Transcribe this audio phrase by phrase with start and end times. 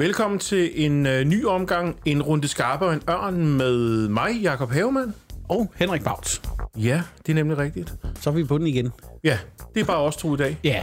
[0.00, 4.70] Velkommen til en øh, ny omgang, en runde skarpe og en ørn med mig, Jakob
[4.70, 5.14] Havemann.
[5.48, 6.42] Og Henrik Bauts.
[6.78, 7.94] Ja, det er nemlig rigtigt.
[8.20, 8.92] Så er vi på den igen.
[9.24, 9.38] Ja,
[9.74, 10.58] det er bare os to i dag.
[10.64, 10.82] Ja,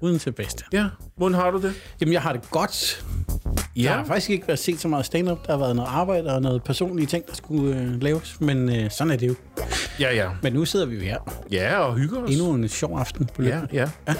[0.00, 0.64] uden til bedste.
[0.72, 0.84] Ja,
[1.16, 1.74] hvordan har du det?
[2.00, 3.04] Jamen, jeg har det godt.
[3.76, 5.46] Jeg har faktisk ikke været set så meget stand-up.
[5.46, 8.40] Der har været noget arbejde og noget personlige ting, der skulle øh, laves.
[8.40, 9.34] Men øh, sådan er det jo.
[10.00, 10.28] Ja, ja.
[10.42, 11.18] Men nu sidder vi jo her.
[11.50, 12.30] Ja, og hygger os.
[12.30, 13.72] Endnu en sjov aften på Ja, løbet.
[13.72, 14.14] ja, ja.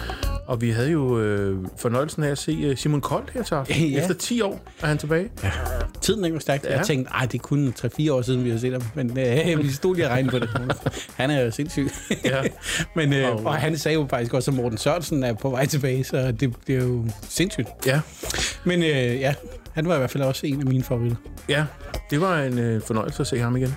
[0.47, 3.77] Og vi havde jo øh, fornøjelsen af at se øh, Simon Kold her til aften.
[3.91, 4.01] Ja.
[4.03, 5.29] Efter 10 år er han tilbage.
[6.01, 6.65] Tiden er jo stærkt.
[6.65, 6.77] Ja.
[6.77, 8.83] Jeg tænkte, ej, det er kun 3-4 år siden, vi har set ham.
[8.95, 10.51] Men øh, vi stod lige og regnede på det.
[11.17, 11.89] Han er jo sindssyg.
[12.25, 12.43] Ja.
[12.97, 15.67] Men, øh, Og- og han sagde jo faktisk også, at Morten Sørensen er på vej
[15.67, 17.69] tilbage, så det, det er jo sindssygt.
[17.87, 18.01] Ja,
[18.65, 18.89] Men øh,
[19.21, 19.35] ja,
[19.73, 21.17] han var i hvert fald også en af mine favoritter.
[21.49, 21.65] ja.
[22.11, 23.75] Det var en øh, fornøjelse at se ham igen.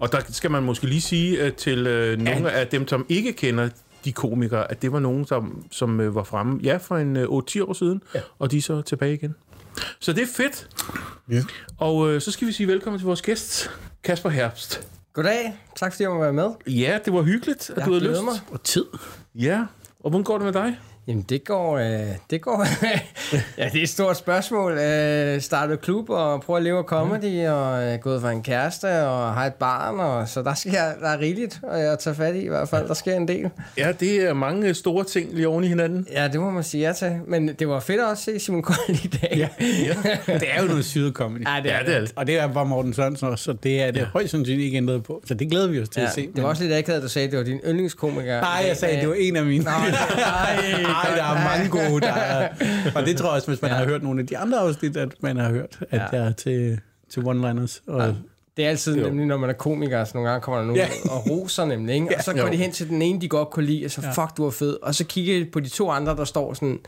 [0.00, 3.32] Og der skal man måske lige sige øh, til øh, nogle af dem, som ikke
[3.32, 3.68] kender
[4.04, 7.24] de komikere, at det var nogen, som, som øh, var fremme ja, for en øh,
[7.24, 8.20] 8-10 år siden, ja.
[8.38, 9.34] og de er så tilbage igen.
[10.00, 10.68] Så det er fedt.
[11.30, 11.42] Ja.
[11.78, 13.70] Og øh, så skal vi sige velkommen til vores gæst,
[14.04, 14.88] Kasper Herbst.
[15.12, 15.58] Goddag.
[15.76, 16.50] Tak fordi jeg må være med.
[16.66, 18.24] Ja, det var hyggeligt, at Jeg du havde lyst.
[18.24, 18.34] mig.
[18.50, 18.84] Og tid.
[19.34, 19.64] Ja,
[20.00, 20.78] og hvordan går det med dig?
[21.08, 21.78] Jamen, det går...
[21.78, 22.66] Øh, det går...
[23.58, 24.78] ja, det er et stort spørgsmål.
[24.78, 29.02] Øh, startet klub og prøvet at leve af comedy, og øh, gået for en kæreste,
[29.06, 30.70] og har et barn, og så der, sker,
[31.02, 32.88] der er rigeligt og jeg tager fat i i hvert fald.
[32.88, 33.50] Der sker en del.
[33.78, 36.06] Ja, det er mange store ting lige oven i hinanden.
[36.12, 37.12] Ja, det må man sige ja til.
[37.26, 39.36] Men det var fedt også at se Simon Kold i dag.
[39.36, 39.48] Ja.
[40.34, 41.44] det er jo noget syret comedy.
[41.46, 42.12] ja, det Ja, er det er det.
[42.16, 44.04] Og det er bare Morten Sørensen også, så det er det ja.
[44.04, 45.22] højst sandsynligt ikke ændret på.
[45.26, 46.28] Så det glæder vi os til Ja, at se.
[46.36, 48.40] det var også lidt akavet, at du sagde, at det var din yndlingskomiker.
[48.40, 49.64] Nej, jeg sagde, at det var en af mine.
[49.64, 50.74] Nej, Nej,
[51.16, 52.00] der er mange gode.
[52.00, 52.48] Der er,
[52.94, 53.76] og det tror jeg også, hvis man ja.
[53.76, 56.18] har hørt nogle af de andre afsnit, at man har hørt, at Ja.
[56.18, 56.80] jeg er til,
[57.12, 57.80] til one-liners.
[57.86, 58.12] Og, ja.
[58.56, 59.06] Det er altid Jo.
[59.06, 60.88] nemlig, når man er komiker, så nogle gange kommer der nogen Ja.
[61.04, 61.10] ja.
[61.10, 62.16] og roser nemlig, ikke?
[62.16, 62.48] Og så går Jo.
[62.52, 64.76] de hen til den ene, de godt kunne lide, og så, fuck, du er fed.
[64.82, 66.78] Og så kigger de på de to andre, der står sådan,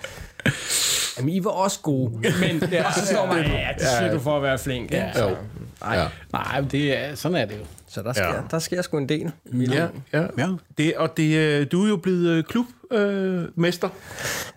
[1.18, 2.12] jamen, I var også gode.
[2.12, 4.90] Men, ja, og så står man, ja, det siger du for at være flink.
[4.92, 5.04] Ja.
[5.06, 5.12] Ja.
[5.12, 5.36] Så, Jo.
[5.84, 6.00] nej, Ja.
[6.02, 6.08] ja.
[6.32, 7.64] Nej, det er, sådan er det jo.
[7.90, 8.34] Så der sker, Ja.
[8.34, 8.40] ja.
[8.50, 9.32] der sker sgu en del.
[9.54, 10.22] Ja, ja.
[10.38, 10.48] Ja.
[10.78, 13.88] Det, og det, øh, du er jo blevet øh, klubmester, øh, mester,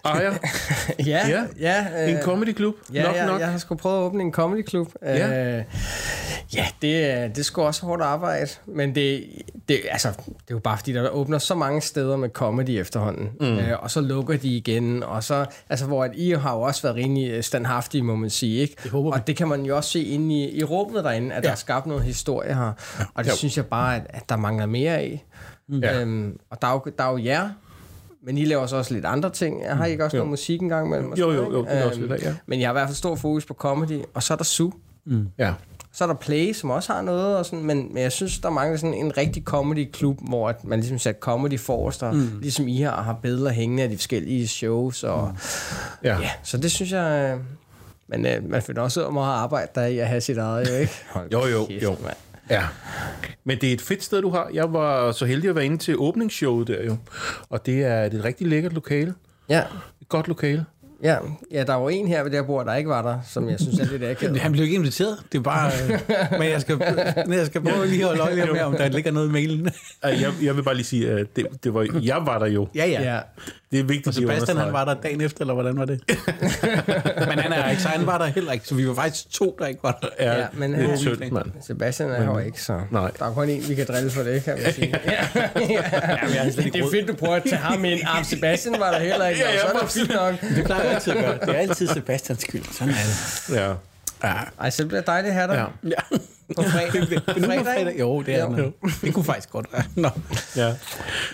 [0.05, 0.33] ejer,
[1.05, 1.43] ja, Ja.
[1.59, 2.75] ja, en øh, comedy-klub.
[2.93, 3.39] Ja, nok, jeg, nok.
[3.39, 4.87] jeg har sgu prøvet at åbne en comedyklub.
[5.01, 5.57] Ja.
[5.57, 5.63] Øh,
[6.55, 8.47] ja, det, er- det er sgu også hårdt arbejde.
[8.65, 9.23] Men det,
[9.69, 13.29] det, altså, det er jo bare fordi, der åbner så mange steder med comedy efterhånden.
[13.39, 13.57] Mm.
[13.57, 15.03] Øh, og så lukker de igen.
[15.03, 18.61] Og så, altså, hvor at I har jo også været rimelig standhaftige, må man sige.
[18.61, 18.75] Ikke?
[18.83, 19.13] Det håber vi.
[19.21, 21.47] og det kan man jo også se inde i, i rummet derinde, at ja.
[21.47, 22.71] der er skabt noget historie her.
[23.23, 23.37] Og det Jo.
[23.37, 25.25] synes jeg bare, at, at der mangler mere af.
[25.81, 26.01] Ja.
[26.01, 27.49] Øhm, og der er, jo, der er jo jer,
[28.25, 29.63] men I laver så også lidt andre ting.
[29.63, 31.11] Jeg har ikke også noget musik engang imellem?
[31.11, 32.35] og Jo, jo, jo, det er også Øhm, lidt af, ja.
[32.45, 34.71] Men jeg har i hvert fald stor fokus på comedy, og så er der Su.
[35.37, 35.53] Ja.
[35.95, 38.49] Så er der Play, som også har noget, og sådan, men, men jeg synes, der
[38.49, 42.39] mangler sådan en rigtig comedy-klub, hvor at man ligesom sætter comedy forrest, og mm.
[42.41, 45.37] ligesom I har, har billeder hængende af de forskellige shows, og mm.
[46.03, 46.19] Ja.
[46.19, 47.33] ja, så det synes jeg...
[47.37, 47.39] øh,
[48.07, 50.37] Men øh, man finder også ud af meget arbejde der er i at have sit
[50.37, 50.93] eget, jo ikke?
[51.09, 51.89] Hold Jo, jo, kæft, jo.
[52.03, 52.15] mand.
[52.49, 52.63] Ja.
[53.43, 54.49] Men det er et fedt sted, du har.
[54.53, 56.97] Jeg var så heldig at være inde til åbningsshowet der jo.
[57.49, 59.13] Og det er et rigtig lækkert lokale.
[59.49, 59.59] Ja,
[60.01, 60.65] Et godt lokale.
[61.03, 61.17] ja,
[61.51, 63.79] ja, der var en her ved der bord, der ikke var der, som jeg synes
[63.79, 64.39] er lidt akavet.
[64.39, 65.17] Han blev ikke inviteret.
[65.31, 65.71] Det er bare...
[65.89, 65.99] Øh,
[66.39, 66.77] men jeg skal,
[67.27, 69.69] men jeg skal prøve lige at holde øje med, om der ligger noget i mailen.
[70.03, 72.67] Jeg, jeg vil bare lige sige, at det, det var, jeg var der jo.
[72.75, 73.13] ja, ja.
[73.13, 73.19] Ja,
[73.71, 76.01] Det er vigtigt Og Sebastian, han var der dagen efter, eller hvordan var det?
[77.29, 78.67] men han er så han var der heller ikke.
[78.67, 80.07] Så vi var faktisk to, der ikke var der.
[80.19, 81.45] Ja, Ja, men, det er øh, tyndt, mand.
[81.67, 83.11] Sebastian er jo ikke, så Nej.
[83.19, 84.87] der er kun en, vi kan drille for det, kan man sige.
[85.05, 88.01] ja, er ikke det er fedt, du prøver at tage ham ind.
[88.07, 90.41] Ah, Sebastian var der heller ikke, Ja, ja, så er det fint nok.
[90.55, 91.37] Det plejer jeg altid at gøre.
[91.41, 92.63] Det er altid Sebastians skyld.
[92.71, 92.97] Sådan er
[93.47, 93.55] det.
[93.55, 93.73] Ja.
[94.23, 94.33] Ja.
[94.61, 95.65] Ej, så det bliver dejligt at have dig.
[95.83, 95.89] Ja.
[95.89, 96.17] ja.
[96.55, 97.01] På fredag.
[97.01, 98.55] Det, det, det, Fredag, jo, det er Jo.
[98.55, 98.73] det.
[99.01, 99.83] Det kunne faktisk godt være.
[99.95, 100.09] Nå.
[100.55, 100.67] ja.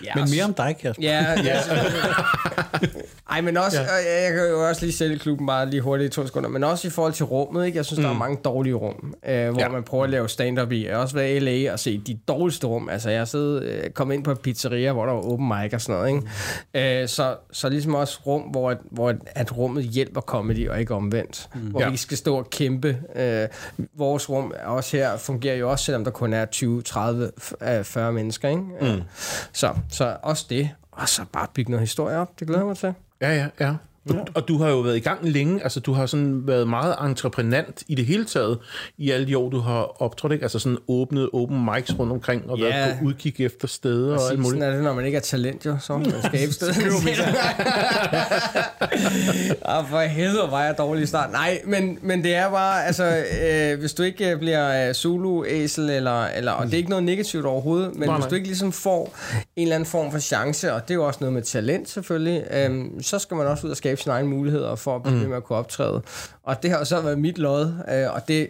[0.04, 1.04] Ja, Men mere om dig, Kasper.
[1.04, 1.60] Ja, ja.
[3.32, 4.24] Ej, men også, ja.
[4.26, 6.88] jeg kan jo også lige sælge klubben bare lige hurtigt i to sekunder, men også
[6.88, 7.76] i forhold til rummet, ikke?
[7.78, 8.04] Jeg synes, mm.
[8.04, 9.70] der er mange dårlige rum, øh, hvor Ja.
[9.70, 10.86] man prøver at lave stand-up i.
[10.88, 12.90] Jeg har også været i LA og set de dårligste rum.
[12.90, 15.74] Altså, jeg har siddet, øh, kommet ind på en pizzeria, hvor der var open mic
[15.74, 16.22] og sådan noget, ikke?
[16.74, 17.02] Mm.
[17.02, 21.50] Øh, så, så ligesom også rum, hvor, hvor at rummet hjælper comedy og ikke omvendt.
[21.56, 21.60] Mm.
[21.62, 21.90] Hvor Ja.
[21.90, 22.98] vi skal stå og kæmpe.
[23.16, 23.48] Øh,
[23.98, 27.70] vores rum er også her fungerer jo også, selvom der kun er 20, 30, f-
[27.70, 28.62] øh, 40 mennesker, ikke?
[28.82, 29.02] Mm.
[29.54, 30.70] Så, så også det.
[30.92, 32.40] Og så bare bygge noget historie op.
[32.40, 32.94] Det glæder jeg mig til.
[33.22, 33.89] Ja, ja, ja.
[34.10, 36.96] Og, og du har jo været i gang længe, altså du har sådan været meget
[37.02, 38.58] entreprenant i det hele taget,
[38.98, 40.44] i alle de år, du har optrådt, ikke?
[40.44, 42.64] Altså sådan åbnet open mics rundt omkring, og Ja.
[42.66, 44.50] været på udkig efter steder og alt Præcis, muligt.
[44.62, 45.78] sådan er det, når man ikke er talent, jo.
[45.82, 46.76] Så man skabe stedet.
[49.66, 51.32] ah, for helvede var jeg dårlig i start.
[51.32, 55.82] Nej, men, men det er bare, altså, øh, hvis du ikke øh, bliver øh, Zulu-æsel,
[55.90, 58.72] eller, eller, og det er ikke noget negativt overhovedet, men Nej, hvis du ikke ligesom
[58.72, 59.16] får
[59.56, 62.44] en eller anden form for chance, og det er jo også noget med talent selvfølgelig,
[62.52, 65.24] øh, så skal man også ud og skabe skabe sine egne muligheder for at blive
[65.24, 65.30] mm.
[65.30, 66.02] med at kunne optræde.
[66.44, 68.50] Og det har så været mit lod, øh, og det,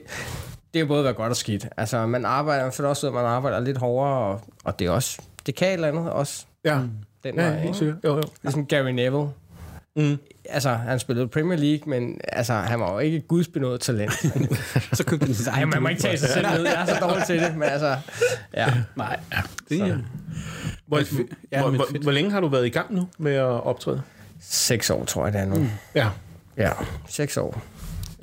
[0.73, 1.67] det har både været godt og skidt.
[1.77, 4.91] Altså, man arbejder, man finder også at man arbejder lidt hårdere, og, og det er
[4.91, 6.45] også, det kan et eller andet også.
[6.65, 6.79] Ja,
[7.23, 7.77] Den ja vej, helt ikke?
[7.77, 7.97] sikkert.
[8.03, 8.23] Jo, jo.
[8.43, 9.27] Ligesom Gary Neville.
[9.95, 10.17] Mm.
[10.49, 14.11] Altså, han spillede Premier League, men altså, han var jo ikke et gudsbenået talent.
[14.97, 16.63] Så købte den sig Nej, man må ikke tage sig selv ned.
[16.63, 17.95] Jeg er så dårlig til det, men altså...
[18.53, 18.67] Ja.
[18.95, 19.37] Nej, ja.
[19.69, 19.97] Det, er-
[20.87, 21.01] Hvor,
[21.51, 24.01] Ja, hvor, hvor, hvor længe har du været i gang nu med at optræde?
[24.41, 25.55] Seks år, tror jeg, det er nu.
[25.55, 25.69] Mm.
[25.95, 26.09] Ja.
[26.57, 26.71] Ja,
[27.07, 27.61] seks år.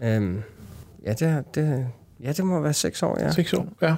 [0.03, 0.43] Øhm,
[1.05, 1.87] ja, det, det,
[2.23, 3.31] ja, det må være seks år, ja.
[3.33, 3.69] Seks år?
[3.83, 3.95] Ja.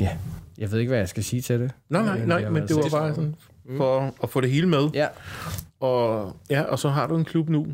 [0.00, 0.10] Ja.
[0.58, 1.70] Jeg ved ikke, hvad jeg skal sige til det.
[1.88, 3.34] Nej, nej, Men nej, men det var bare sådan
[3.76, 4.88] for at få det hele med.
[4.94, 5.06] Ja.
[5.80, 7.66] Og, ja, og så har du en klub nu.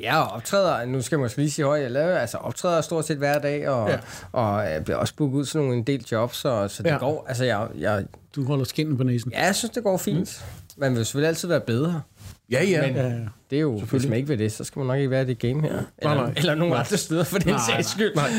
[0.00, 3.04] Ja, og optræder, nu skal jeg måske lige sige højt, jeg laver, altså optræder stort
[3.06, 3.98] set hver dag, og, Ja.
[4.32, 6.96] og jeg bliver også booket ud til nogle en del jobs, så, så det ja.
[6.96, 8.04] går, altså jeg, jeg,
[8.36, 9.32] Du holder skinnen på næsen.
[9.32, 10.44] ja, jeg synes, det går fint.
[10.76, 10.80] Mm.
[10.80, 12.02] Man vil selvfølgelig altid være bedre.
[12.50, 12.86] Ja, ja.
[12.86, 13.18] Men- Ja, ja.
[13.50, 15.26] Det er jo, hvis man ikke vil det, så skal man nok ikke være i
[15.26, 15.82] det game her.
[15.98, 16.32] Eller, nej.
[16.36, 18.14] eller nogen andre steder, for den Nej, sags skyld.
[18.14, 18.30] Nej.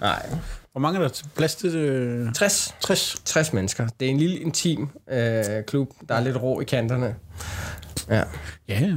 [0.00, 0.26] Nej.
[0.72, 2.34] Hvor mange er der plads til det?
[2.34, 2.74] 60.
[2.80, 3.16] 60.
[3.24, 3.88] 60 mennesker.
[4.00, 7.14] Det er en lille intim øh, klub, der er lidt rå i kanterne.
[8.08, 8.22] Ja.
[8.68, 8.96] Ja, ja.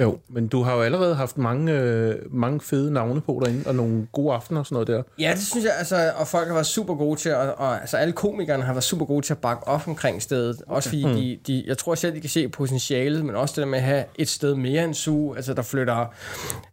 [0.00, 3.74] Jo, men du har jo allerede haft mange, øh, mange fede navne på derinde, og
[3.74, 5.02] nogle gode aftener og sådan noget der.
[5.18, 7.96] Ja, det synes jeg, altså, og folk har været super gode til, at, og altså
[7.96, 10.62] alle komikerne har været super gode til at bakke op omkring stedet.
[10.66, 10.76] Okay.
[10.76, 13.68] Også fordi de, de, jeg tror selv, de kan se potentialet, men også det der
[13.70, 15.34] med at have et sted mere end SU.
[15.34, 16.06] Altså, der flytter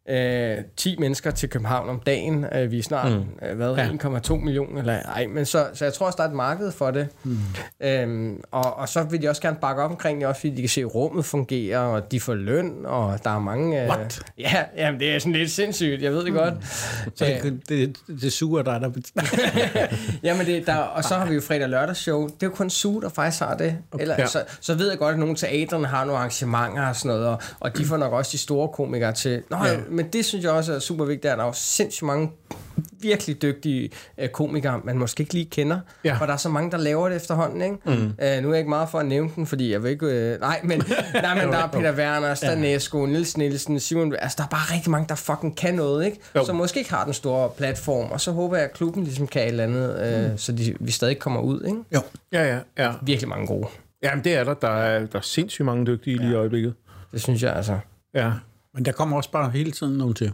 [0.10, 2.46] øh, 10 mennesker til København om dagen.
[2.56, 3.48] Øh, vi er snart, mm.
[3.50, 3.88] øh, hvad, Ja.
[3.88, 6.92] 1,2 millioner, eller ej, men så, så jeg tror også, der er et marked for
[6.92, 7.08] det.
[7.24, 7.38] Mm.
[7.84, 10.62] Øhm, og, og så vil de også gerne bakke op omkring det, også fordi de
[10.62, 13.84] kan se, at rummet fungerer, og de får løn, og der er mange...
[13.84, 14.20] Øh, What?
[14.38, 16.54] Ja, jamen, det er sådan lidt sindssygt, jeg ved det godt.
[17.16, 18.90] Så Øh, det, det, det suger dig, der
[20.24, 22.24] Jamen det, der, og så har vi jo fredag og lørdag show.
[22.24, 23.78] Det er jo kun Suge, der faktisk har det.
[24.00, 24.26] Eller, Ja.
[24.28, 27.42] så, så ved jeg godt, at nogle teatrene har nogle arrangementer og sådan noget, og,
[27.60, 29.42] og de får nok også de store komikere til.
[29.50, 29.78] Nå, ja.
[29.90, 32.32] men det synes jeg også er super vigtigt, at der er jo sindssygt mange
[33.02, 36.10] virkelig dygtige øh, komikere, man måske ikke lige kender, Ja.
[36.10, 36.18] ja.
[36.18, 37.76] for der er så mange, der laver det efterhånden, ikke?
[37.86, 37.92] Mm.
[37.92, 40.06] Øh, nu er jeg ikke meget for at nævne den, fordi jeg vil ikke...
[40.06, 40.82] Øh, nej, men,
[41.14, 44.16] nej, men der er Peter Werner, Stanesco, Nils Nielsen, Simon...
[44.20, 46.20] Altså, der er bare rigtig mange, der fucking kan noget, ikke?
[46.36, 46.46] Jo.
[46.46, 49.42] Som måske ikke har den store platform, og så håber jeg, at klubben ligesom kan
[49.42, 51.80] et eller andet, øh, så de, vi stadig kommer ud, ikke?
[51.96, 52.02] Jo.
[52.32, 52.94] Ja, ja, ja.
[53.02, 53.68] Virkelig mange gode.
[54.04, 54.54] Jamen, det er der.
[54.54, 56.74] Der er, der er sindssygt mange dygtige lige i øjeblikket.
[57.12, 57.80] Det synes jeg altså.
[58.14, 58.32] Ja.
[58.74, 60.32] Men der kommer også bare hele tiden nogen til.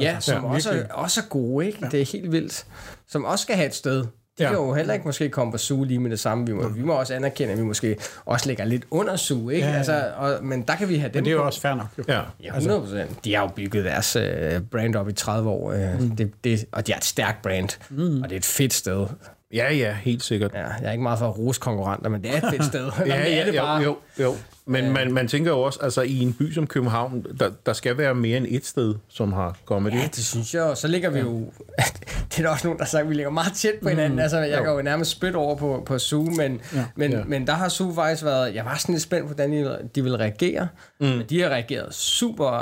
[0.00, 0.96] Ja, altså, som ja, ja, også, er, virkelig.
[0.96, 1.78] også er gode, ikke?
[1.82, 1.88] Ja.
[1.88, 2.66] Det er helt vildt.
[3.08, 3.96] Som også skal have et sted.
[3.98, 4.06] De
[4.42, 4.44] Ja.
[4.44, 4.50] ja.
[4.50, 6.46] kan jo heller ikke måske komme på SU lige med det samme.
[6.46, 9.66] Vi må, vi må også anerkende, at vi måske også ligger lidt under SU, ikke?
[9.66, 9.76] Ja, ja.
[9.78, 11.46] Altså, og, men der kan vi have dem Men det er jo på.
[11.46, 11.86] også fair nok.
[11.98, 12.04] Jo.
[12.08, 12.20] Ja.
[12.42, 13.24] Ja, 100 procent.
[13.24, 16.16] De har jo bygget deres øh, brand op i 30 år, øh, mm.
[16.16, 18.22] det, det, og de har et stærkt brand, mm.
[18.22, 19.06] og det er et fedt sted.
[19.54, 20.54] Ja, ja, helt sikkert.
[20.54, 22.84] Ja, jeg er ikke meget for at rose konkurrenter, men det er et fedt sted.
[23.04, 23.76] Det er det bare.
[23.76, 24.34] Jo, jo, jo.
[24.68, 27.98] Men man, man tænker jo også, altså i en by som København, der, der skal
[27.98, 29.94] være mere end et sted, som har comedy.
[29.94, 30.62] Ja, det synes jeg.
[30.62, 31.38] Og så ligger vi jo...
[32.30, 34.12] det er der også nogen, der har sagt, at vi ligger meget tæt på hinanden.
[34.12, 34.64] Mm, altså, jeg jo.
[34.64, 37.24] går jo nærmest spyt over på, på Zoom, men, ja, men, Ja.
[37.26, 38.54] men der har Zoom faktisk været...
[38.54, 40.68] Jeg var sådan lidt spændt på, hvordan de, de ville reagere.
[41.00, 41.06] Mm.
[41.06, 42.52] Men de har reageret super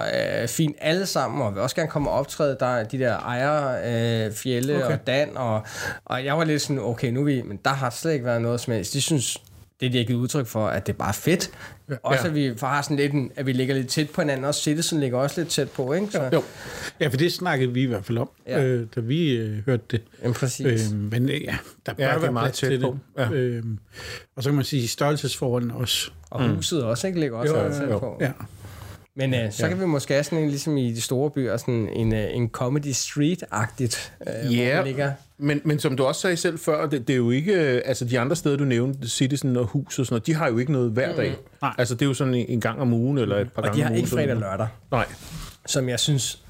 [0.42, 2.56] øh, fint alle sammen, og vil også gerne komme og optræde.
[2.60, 4.94] Der er de der ejer, øh, Fjelle Okay.
[4.94, 5.62] og Dan, og,
[6.04, 7.42] og jeg var lidt sådan, okay, nu vi...
[7.42, 8.92] Men der har slet ikke været noget som helst.
[8.92, 9.38] De synes,
[9.84, 11.50] det de har givet udtryk for, at det er bare fedt.
[11.90, 11.94] Ja.
[12.02, 12.28] Også Ja.
[12.28, 15.00] at vi har sådan lidt en, at vi ligger lidt tæt på hinanden, og Citizen
[15.00, 16.06] ligger også lidt tæt på, ikke?
[16.10, 16.42] Så, Jo.
[17.00, 18.60] Ja, for det snakkede vi i hvert fald om, ja.
[18.60, 18.66] Ja.
[18.66, 20.00] øh, da vi øh, hørte det.
[20.22, 20.92] Jamen, præcis.
[20.92, 22.98] Øh, men øh, ja, der bør Ja, være meget tæt til på.
[23.16, 23.22] det.
[23.22, 23.30] Ja.
[23.30, 23.62] Øh,
[24.36, 26.10] og så kan man sige størrelsesforholdene også.
[26.30, 27.20] Og huset også, ikke?
[27.20, 27.98] Ligger også Jo, jo, jo, tæt jo.
[27.98, 28.18] på.
[28.20, 28.30] Ja.
[29.16, 31.88] Men øh, så kan vi måske have sådan en, ligesom i de store byer, sådan
[31.92, 34.12] en, øh, en comedy street-agtigt,
[34.46, 34.74] øh, Ja.
[34.74, 35.12] hvor ligger.
[35.38, 37.52] Men, men som du også sagde selv før, det, det er jo ikke...
[37.54, 40.48] øh, Altså de andre steder, du nævnte, Citizen og Hus og sådan noget, de har
[40.48, 41.36] jo ikke noget hver dag.
[41.62, 41.74] Nej.
[41.78, 43.76] Altså det er jo sådan en, en gang om ugen, eller et par Og gange
[43.76, 43.98] de har om ugen.
[44.04, 45.06] ikke fredag og lørdag, Nej.
[45.66, 46.40] som jeg synes...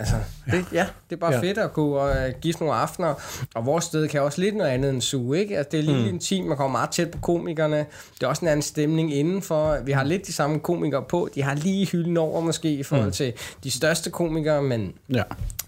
[0.00, 0.14] Altså,
[0.50, 1.40] det, ja, det er bare Ja.
[1.40, 3.14] fedt at kunne uh, give sådan nogle aftener.
[3.54, 5.56] Og vores sted kan også lidt noget andet end suge, ikke?
[5.58, 6.08] Altså, det er lidt mm.
[6.08, 7.76] intimt, man kommer meget tæt på komikerne.
[8.14, 9.78] Det er også en anden stemning indenfor.
[9.84, 11.28] Vi har lidt de samme komikere på.
[11.34, 13.32] De har lige hylden over måske i forhold til
[13.64, 15.22] de største komikere, men Ja.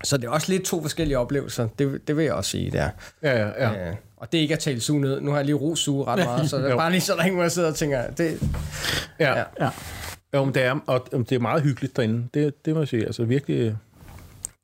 [0.04, 1.68] så det er også lidt to forskellige oplevelser.
[1.78, 2.90] Det, det vil jeg også sige, det er.
[3.22, 3.86] Ja, ja, ja.
[3.86, 3.92] Ja.
[4.16, 5.20] Og det er ikke at tale suge ned.
[5.20, 7.24] Nu har jeg lige ro suge ret meget, så det er bare lige så der
[7.24, 8.42] ikke må jeg sidde og tænker, det,
[9.20, 9.38] ja.
[9.38, 9.44] Ja.
[9.60, 9.70] ja.
[10.34, 12.28] Jo, men det er, og det er meget hyggeligt derinde.
[12.34, 13.06] Det, det må jeg sige.
[13.06, 13.76] Altså virkelig...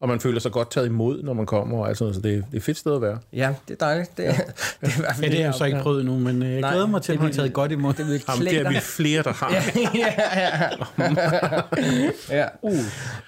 [0.01, 2.21] og man føler sig godt taget imod, når man kommer, og alt sådan noget, så
[2.23, 3.19] det, det er et fedt sted at være.
[3.33, 4.17] Ja, det er dejligt.
[4.17, 4.31] Det, ja.
[4.33, 4.39] det
[4.83, 6.53] er i hvert fald Ja, det har jeg jeg så ikke prøvet endnu, men øh,
[6.53, 7.93] jeg Nej, glæder mig til at blive taget godt imod.
[7.93, 9.53] Det vil Jamen, det er vi flere, der har.
[9.55, 9.63] ja,
[9.95, 10.13] ja.
[12.31, 12.47] ja.
[12.63, 12.73] Uh.
[12.73, 12.81] Det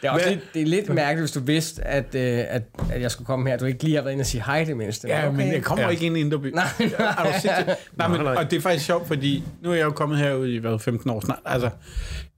[0.02, 3.00] er også Hvad- lidt, det er lidt mærkeligt, hvis du vidste, at, øh, at, at
[3.00, 3.56] jeg skulle komme her.
[3.56, 5.08] Du ikke lige har været inde og sige hej det mindste.
[5.08, 5.90] Ja, men jeg kommer Ja.
[5.90, 6.46] ikke ind i Indreby.
[6.54, 6.88] Nej, nej.
[6.98, 10.18] Er du nej, men, og det er faktisk sjovt, fordi nu er jeg jo kommet
[10.18, 11.38] herud i hvad, 15 år snart.
[11.44, 11.70] Altså,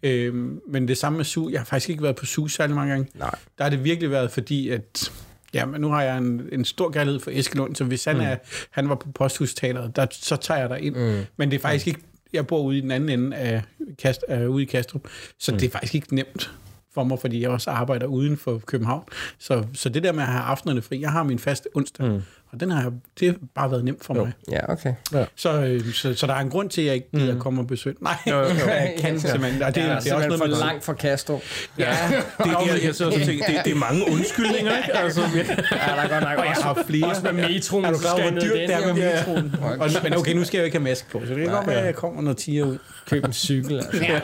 [0.02, 1.50] øhm, men det samme med SU.
[1.50, 3.11] Jeg har faktisk ikke været på SU særlig mange gange.
[3.14, 3.35] Nej.
[3.59, 5.12] Der har det virkelig været, fordi at...
[5.54, 8.23] Ja, men nu har jeg en, en stor kærlighed for Eskelund, så hvis han, mm.
[8.23, 8.37] er,
[8.71, 10.97] han var på Posthusteateret, der, så tager jeg dig ind.
[10.97, 11.21] Mm.
[11.37, 12.00] Men det er faktisk ikke...
[12.33, 13.62] Jeg bor ude i den anden ende af,
[13.99, 15.59] Kast, af ude i Kastrup, så mm.
[15.59, 16.50] det er faktisk ikke nemt
[16.95, 19.03] for mig, fordi jeg også arbejder uden for København.
[19.39, 22.23] Så, så det der med at have aftenerne fri, jeg har min faste onsdag, mm.
[22.53, 24.33] og den har, jeg- det har bare været nemt for mig.
[24.51, 24.95] Ja, okay.
[25.37, 27.41] Så, øh, så, så der er en grund til, at jeg ikke gider mm.
[27.41, 27.97] komme og besøge.
[28.01, 28.49] Nej, Jo, jo, jo.
[28.67, 29.63] jeg kan simpelthen.
[29.63, 31.41] Og det, Det ja, er, det er også noget for med langt fra Castro.
[31.79, 31.97] Ja,
[32.39, 34.97] det, jeg, jeg sidder og tænker, det, det er mange undskyldninger, ikke?
[34.97, 37.07] Altså, Ja, der er godt nok Og jeg har flere.
[37.09, 37.85] Også med metroen.
[37.85, 39.11] Er du så klar hvor dyrt det er med jo.
[39.17, 39.55] metroen?
[39.81, 41.67] Og, men okay, nu skal jeg jo ikke have mask på, så det kan godt
[41.67, 42.79] være, at jeg kommer noget tiger ud.
[43.11, 43.77] Køb en cykel.
[43.77, 44.21] Altså.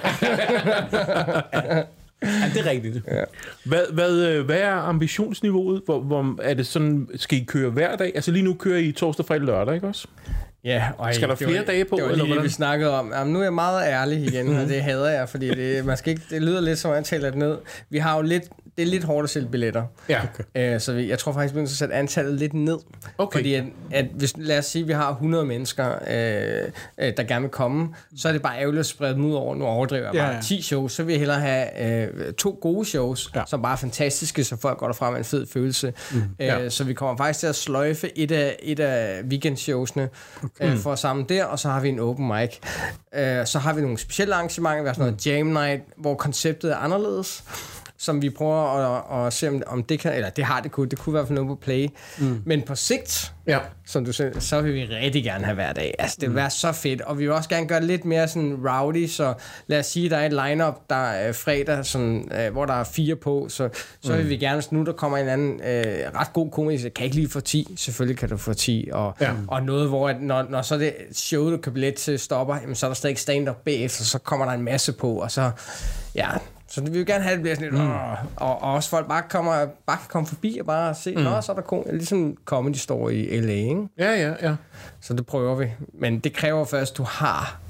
[2.23, 2.97] Ja, det er rigtigt.
[3.11, 3.23] Ja.
[3.65, 5.83] Hvad, hvad, øh, hvad er ambitionsniveauet?
[5.85, 8.13] Hvor, hvor, er det sådan, skal I køre hver dag?
[8.15, 10.09] Altså lige nu kører I torsdag, fredag, lørdag, ikke også?
[10.65, 12.45] Ja, og Skal der det var- flere dage på, Det var eller lige det, hvordan?
[12.45, 13.13] vi snakkede om.
[13.13, 16.11] Jamen, nu er jeg meget ærlig igen, og det hader jeg, fordi det, man skal
[16.11, 17.57] ikke, det lyder lidt som, at jeg taler det ned.
[17.91, 18.45] Vi har jo lidt,
[18.77, 19.85] det er lidt hårdt at sælge billetter.
[20.09, 20.21] Ja.
[20.55, 20.75] Okay.
[20.75, 22.79] Øh, så jeg tror faktisk, vi at sætte antallet lidt ned.
[23.19, 23.39] Okay.
[23.39, 27.23] Fordi at, at hvis, lad os sige, at vi har 100 mennesker, øh, øh, der
[27.23, 30.05] gerne vil komme, så er det bare ærgerligt at sprede dem ud over, nu overdriver
[30.05, 30.41] jeg Ja, bare, ja.
[30.41, 31.83] 10 shows, så vil jeg hellere have
[32.29, 33.43] øh, to gode shows, Ja.
[33.47, 35.93] som bare er fantastiske, så folk går derfra med en fed følelse.
[36.13, 36.19] Mm.
[36.19, 36.69] Øh, Ja.
[36.69, 40.09] Så vi kommer faktisk til at sløjfe et af, et af weekendshowsene
[40.45, 40.71] okay.
[40.73, 42.57] øh, for at samle der, og så har vi en open mic.
[43.15, 46.73] Øh, så har vi nogle specielle arrangementer, vi har sådan noget jam night, hvor konceptet
[46.73, 47.45] er anderledes
[47.99, 48.63] som vi prøver
[49.21, 51.27] at, at se, om, om det kan, eller det har det kunne, det kunne hvert
[51.27, 51.89] fald noget på play.
[52.19, 52.43] Mm.
[52.47, 53.59] Men på sigt, Ja.
[53.87, 55.95] som du siger, så vil vi rigtig gerne have hver dag.
[55.99, 58.29] Altså, det vil være så fedt, og vi vil også gerne gøre det lidt mere
[58.29, 59.35] sådan rowdy, så
[59.67, 62.85] lad os sige, der er et lineup der er fredag, sådan, øh, hvor der er
[62.85, 63.69] fire på, så,
[64.03, 66.93] så vil vi gerne, nu der kommer en anden øh, ret god komiker, så kan
[66.99, 69.33] jeg ikke lige få 10, selvfølgelig kan du få 10, og, Ja.
[69.49, 72.75] og noget, hvor at, når, når så det show, du kan billet til stopper, jamen,
[72.75, 75.51] så er der stadig stand-up bagefter, så kommer der en masse på, og så,
[76.15, 76.29] ja,
[76.69, 77.91] så vi vil gerne have, at det bliver sådan lidt, mm.
[78.37, 81.23] og, og også folk bare, kommer, bare kan komme forbi og bare se, mm.
[81.23, 83.89] nå, så er der kom, ligesom Comedy Store i LA, ikke?
[83.99, 84.57] Ja, ja, ja.
[85.01, 85.67] Så det prøver vi.
[85.95, 87.61] Men det kræver først, at du har...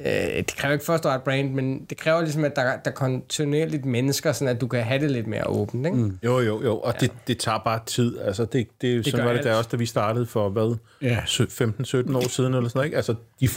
[0.00, 0.06] Øh,
[0.36, 2.62] det kræver ikke først, at du har et brand, men det kræver ligesom, at der,
[2.62, 5.86] der er kontinuerligt mennesker, sådan at du kan have det lidt mere åbent.
[5.86, 5.98] Ikke?
[5.98, 6.18] Mm.
[6.24, 6.78] Jo, jo, jo.
[6.78, 6.98] Og ja.
[6.98, 8.18] det, det tager bare tid.
[8.18, 11.18] Altså, det, det, det sådan var det der også, da vi startede for, hvad, Ja.
[11.18, 12.96] 15-17 år siden, eller sådan noget, ikke?
[12.96, 13.48] Altså, de,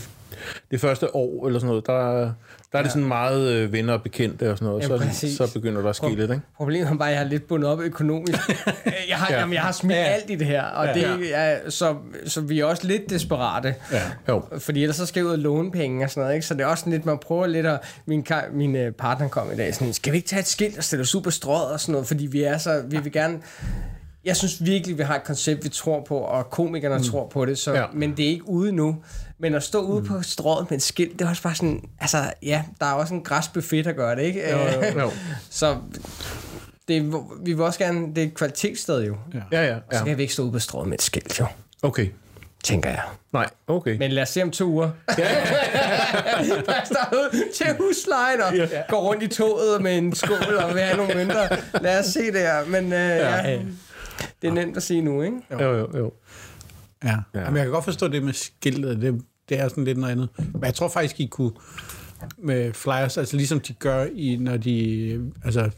[0.72, 2.32] det første år, eller sådan noget, der,
[2.72, 5.54] der er det sådan meget øh, venner og bekendte og sådan noget, Jamen, så, så
[5.54, 6.42] begynder der at ske lidt, ikke?
[6.58, 8.40] Problemet er bare, at jeg har lidt bundet op økonomisk.
[9.10, 9.40] jeg, har, ja.
[9.40, 10.04] jamen, jeg har smidt ja.
[10.04, 10.94] alt i det her, og ja.
[10.94, 11.96] det er, så,
[12.26, 13.76] så vi er også lidt desperate.
[13.92, 14.02] Ja.
[14.30, 14.44] Jo.
[14.58, 16.46] Fordi ellers så skal jeg ud og låne penge og sådan noget, ikke?
[16.46, 17.80] Så det er også lidt, man prøver lidt at...
[18.06, 20.84] Min, min øh, partner kom i dag sådan, skal vi ikke tage et skilt og
[20.84, 22.08] stille os ud på strøget og sådan noget?
[22.08, 22.84] Fordi vi er så...
[22.88, 23.40] Vi vil gerne...
[24.28, 27.04] Jeg synes virkelig, vi har et koncept, vi tror på, og komikerne mm.
[27.04, 27.80] tror på det, så, Ja.
[27.80, 27.86] ja.
[27.94, 28.96] men det er ikke ude nu.
[29.40, 30.08] Men at stå ude mm.
[30.08, 31.82] på strøget med et skilt, det er også bare sådan...
[32.00, 34.50] Altså, ja, der er også en græsbuffet, der gør det, ikke?
[34.52, 35.12] Jo, jo, jo.
[35.50, 35.78] så
[36.88, 38.08] det, er- vi vil også gerne...
[38.16, 39.16] Det er et kvalitetssted jo.
[39.34, 39.40] Ja.
[39.62, 40.04] Ja, ja, Så ja.
[40.04, 41.46] kan vi ikke stå ude på strøget med et skilt, jo.
[41.82, 42.08] Okay.
[42.64, 43.02] Tænker jeg.
[43.34, 43.98] Nej, okay.
[43.98, 44.90] Men lad os se om to uger.
[45.08, 48.82] der står ud til huslejen og ja.
[48.90, 51.56] går rundt i toget med en skål og vil have nogle mønter.
[51.82, 52.66] Lad os se det her.
[52.66, 53.36] Men øh, ja.
[53.50, 53.60] ja,
[54.42, 55.38] det er nemt at sige nu, ikke?
[55.52, 56.14] Jo, jo, jo.
[57.04, 57.10] Ja.
[57.10, 57.18] Ja.
[57.34, 57.40] ja.
[57.40, 59.02] Jamen, jeg kan godt forstå det med skiltet.
[59.02, 60.30] Det, det er sådan lidt noget andet.
[60.38, 61.52] Men jeg tror faktisk, I kunne
[62.38, 65.70] med flyers, altså ligesom de gør, i, når de, altså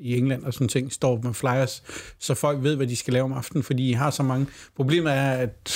[0.00, 1.82] i England og sådan ting, står med flyers,
[2.18, 4.46] så folk ved, hvad de skal lave om aftenen, fordi I har så mange.
[4.76, 5.70] Problemet er, at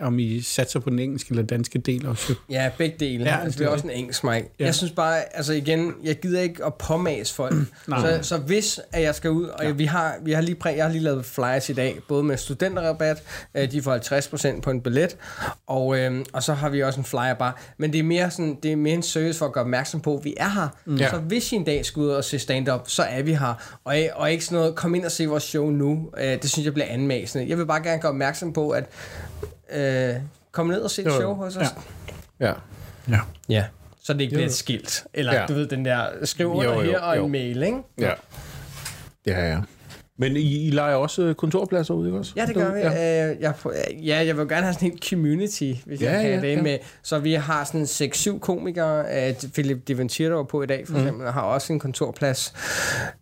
[0.00, 2.34] om I satser på den engelske eller danske del også.
[2.50, 3.24] Ja, begge dele.
[3.24, 4.32] Ja, altså, det er også en engelsk mic.
[4.32, 4.64] Ja.
[4.64, 7.54] Jeg synes bare, altså igen, jeg gider ikke at påmase folk.
[7.86, 9.70] så, så hvis at jeg skal ud, og ja.
[9.70, 12.36] vi, har, vi har lige præ, jeg har lige lavet flyers i dag, både med
[12.36, 13.22] studenterrabat,
[13.54, 15.16] øh, de får 50% på en billet,
[15.66, 17.52] og, øh, og så har vi også en flyer bare.
[17.78, 20.16] Men det er mere, sådan, det er mere en service for at gøre opmærksom på,
[20.16, 20.68] at vi er her.
[20.86, 21.08] Ja.
[21.08, 21.10] Ja.
[21.10, 23.67] Så hvis I en dag skal ud og se stand-up, så er vi her.
[23.84, 26.10] Og, og ikke sådan noget, kom ind og se vores show nu.
[26.18, 27.48] Øh, det synes jeg bliver anmasende.
[27.48, 28.84] Jeg vil bare gerne gøre opmærksom på, at
[29.72, 30.14] øh,
[30.52, 31.66] kom ned og se et show hos os.
[32.40, 32.46] Ja.
[32.46, 32.52] Ja.
[33.08, 33.20] Ja.
[33.48, 33.64] Ja.
[34.02, 35.04] Så det ikke bliver et skilt.
[35.14, 35.40] Eller Ja.
[35.40, 35.46] ja.
[35.46, 37.24] du ved, den der, skriv under Jo, jo, her og jo.
[37.24, 37.78] en mail, ikke?
[37.98, 38.12] Ja.
[39.26, 39.58] Ja, ja.
[40.20, 42.32] Men I, I leger også øh, kontorpladser ud, ikke også?
[42.36, 42.78] Ja, det gør vi.
[42.80, 43.30] Ja.
[43.32, 43.54] Øh, jeg,
[44.04, 46.62] ja, jeg vil gerne have sådan en community, hvis Ja, jeg kan ja, det ja.
[46.62, 46.78] med.
[47.02, 47.82] Så vi har sådan
[48.36, 49.28] 6-7 komikere.
[49.28, 51.02] Øh, Philip Diventier, der var på i dag, for Mhm.
[51.02, 52.54] eksempel, har også en kontorplads.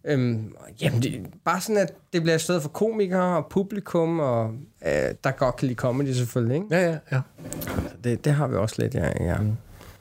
[0.04, 4.50] Øhm, jamen, det, bare sådan, at det bliver et sted for komikere og publikum, og
[4.86, 4.92] øh,
[5.24, 6.54] der godt kan lide comedy selvfølgelig.
[6.54, 6.66] Ikke?
[6.70, 7.20] Ja, ja, ja.
[8.04, 9.06] Det, det har vi også lidt, ja.
[9.24, 9.36] ja.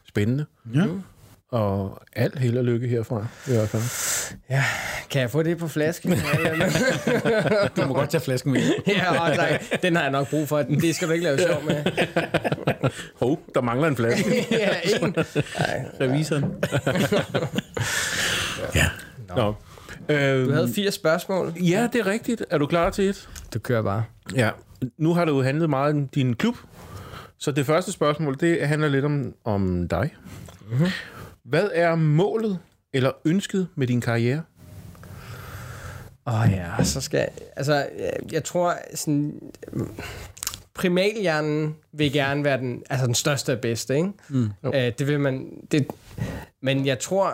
[0.08, 0.46] Spændende.
[0.76, 0.86] Ja.
[1.52, 3.84] Og alt held og lykke herfra, i hvert fald.
[4.50, 4.64] ja.
[5.10, 6.12] Kan jeg få det på flasken?
[7.78, 8.62] Du må godt tage flasken med.
[8.88, 10.62] ja, og der, den har jeg nok brug for.
[10.62, 11.84] Det skal du ikke lave sjov med.
[13.20, 14.46] Hov, oh, der mangler en flaske.
[14.52, 14.70] ja,
[15.06, 15.16] en.
[16.02, 16.46] Revisoren.
[18.76, 18.86] ja.
[19.36, 19.54] Nå.
[20.10, 21.54] Øhm, Du havde fire spørgsmål.
[21.62, 22.46] Ja, det er rigtigt.
[22.50, 23.30] Er du klar til et?
[23.54, 24.04] Du kører bare.
[24.36, 24.50] Ja.
[24.98, 26.56] Nu har du jo handlet meget om din klub.
[27.38, 30.16] Så det første spørgsmål, det handler lidt om, om dig.
[30.72, 30.88] Mm-hmm.
[31.46, 32.60] Hvad er målet
[32.94, 34.42] eller ønsket med din karriere?
[36.28, 37.30] Åh oh, ja, så skal jeg...
[37.56, 39.40] Altså, jeg, jeg tror, sådan...
[40.74, 44.10] Primalhjernen vil gerne være den, altså den største og bedste, ikke?
[44.30, 44.50] Mm.
[44.66, 45.50] Øh, det vil man...
[45.72, 45.88] Det,
[46.62, 47.34] men jeg tror,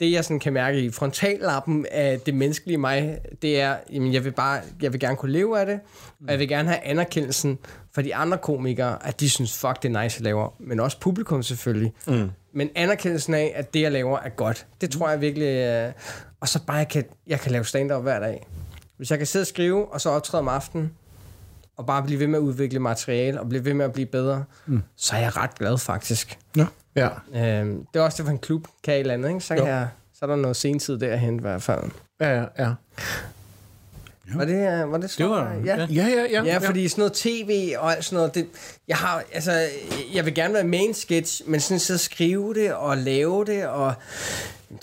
[0.00, 4.24] det jeg sådan kan mærke i frontallappen af det menneskelige mig, det er, jamen jeg
[4.24, 5.80] vil bare, jeg vil gerne kunne leve af det,
[6.20, 7.58] og jeg vil gerne have anerkendelsen
[7.94, 10.54] for de andre komikere, at de synes, fuck, det er nice, jeg laver.
[10.58, 11.92] Men også publikum selvfølgelig.
[12.06, 12.30] Mm.
[12.56, 14.66] Men anerkendelsen af, at det, jeg laver, er godt.
[14.80, 15.46] Det tror jeg virkelig...
[15.48, 15.92] Øh,
[16.40, 18.46] og så bare, jeg kan, jeg kan lave stand-up hver dag.
[18.96, 20.92] Hvis jeg kan sidde og skrive, og så optræde om aftenen,
[21.76, 24.44] og bare blive ved med at udvikle materiale, og blive ved med at blive bedre,
[24.66, 24.82] mm.
[24.96, 26.38] så er jeg ret glad faktisk.
[26.56, 26.66] Ja.
[26.94, 27.08] Ja.
[27.34, 29.40] Øhm, det er også det, for en klub kan et eller andet, ikke?
[29.40, 29.70] Så, kan Jo.
[29.70, 31.90] jeg, så er der noget sentid derhen i hvert fald.
[32.20, 32.72] Ja, ja, ja.
[34.34, 35.76] Var det, øh, var det, Det var- ja.
[35.76, 35.86] ja.
[35.90, 36.42] Ja, ja, ja.
[36.44, 38.46] Ja, fordi sådan noget tv og alt sådan noget, det,
[38.88, 39.52] jeg har, altså,
[40.14, 43.92] jeg vil gerne være en sketch, men sådan så skrive det og lave det, og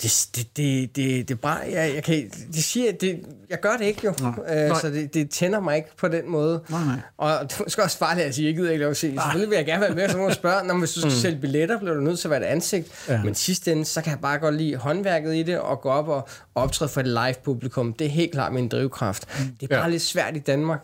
[0.02, 3.76] det, det, det, det, det er bare, jeg, jeg kan, det siger, det, jeg gør
[3.76, 4.80] det ikke jo, øh, Nej.
[4.80, 6.62] så det, det tænder mig ikke på den måde.
[6.68, 6.96] Nej, nej.
[7.16, 9.00] Og du skal også lade at sige, jeg gider ikke lave at se.
[9.06, 11.18] Selvfølgelig vil jeg gerne være med, så må spørge, Nå, men hvis du skal mm.
[11.18, 12.88] sælge billetter, bliver du nødt til at være et ansigt.
[13.08, 13.14] Ja.
[13.14, 13.22] Ja.
[13.22, 16.08] Men sidst ende, så kan jeg bare godt lide håndværket i det, og gå op
[16.08, 17.92] og optræde for et live publikum.
[17.92, 19.28] Det er helt klart min drivkraft.
[19.60, 19.88] Det er bare Ja.
[19.88, 20.80] lidt svært i Danmark.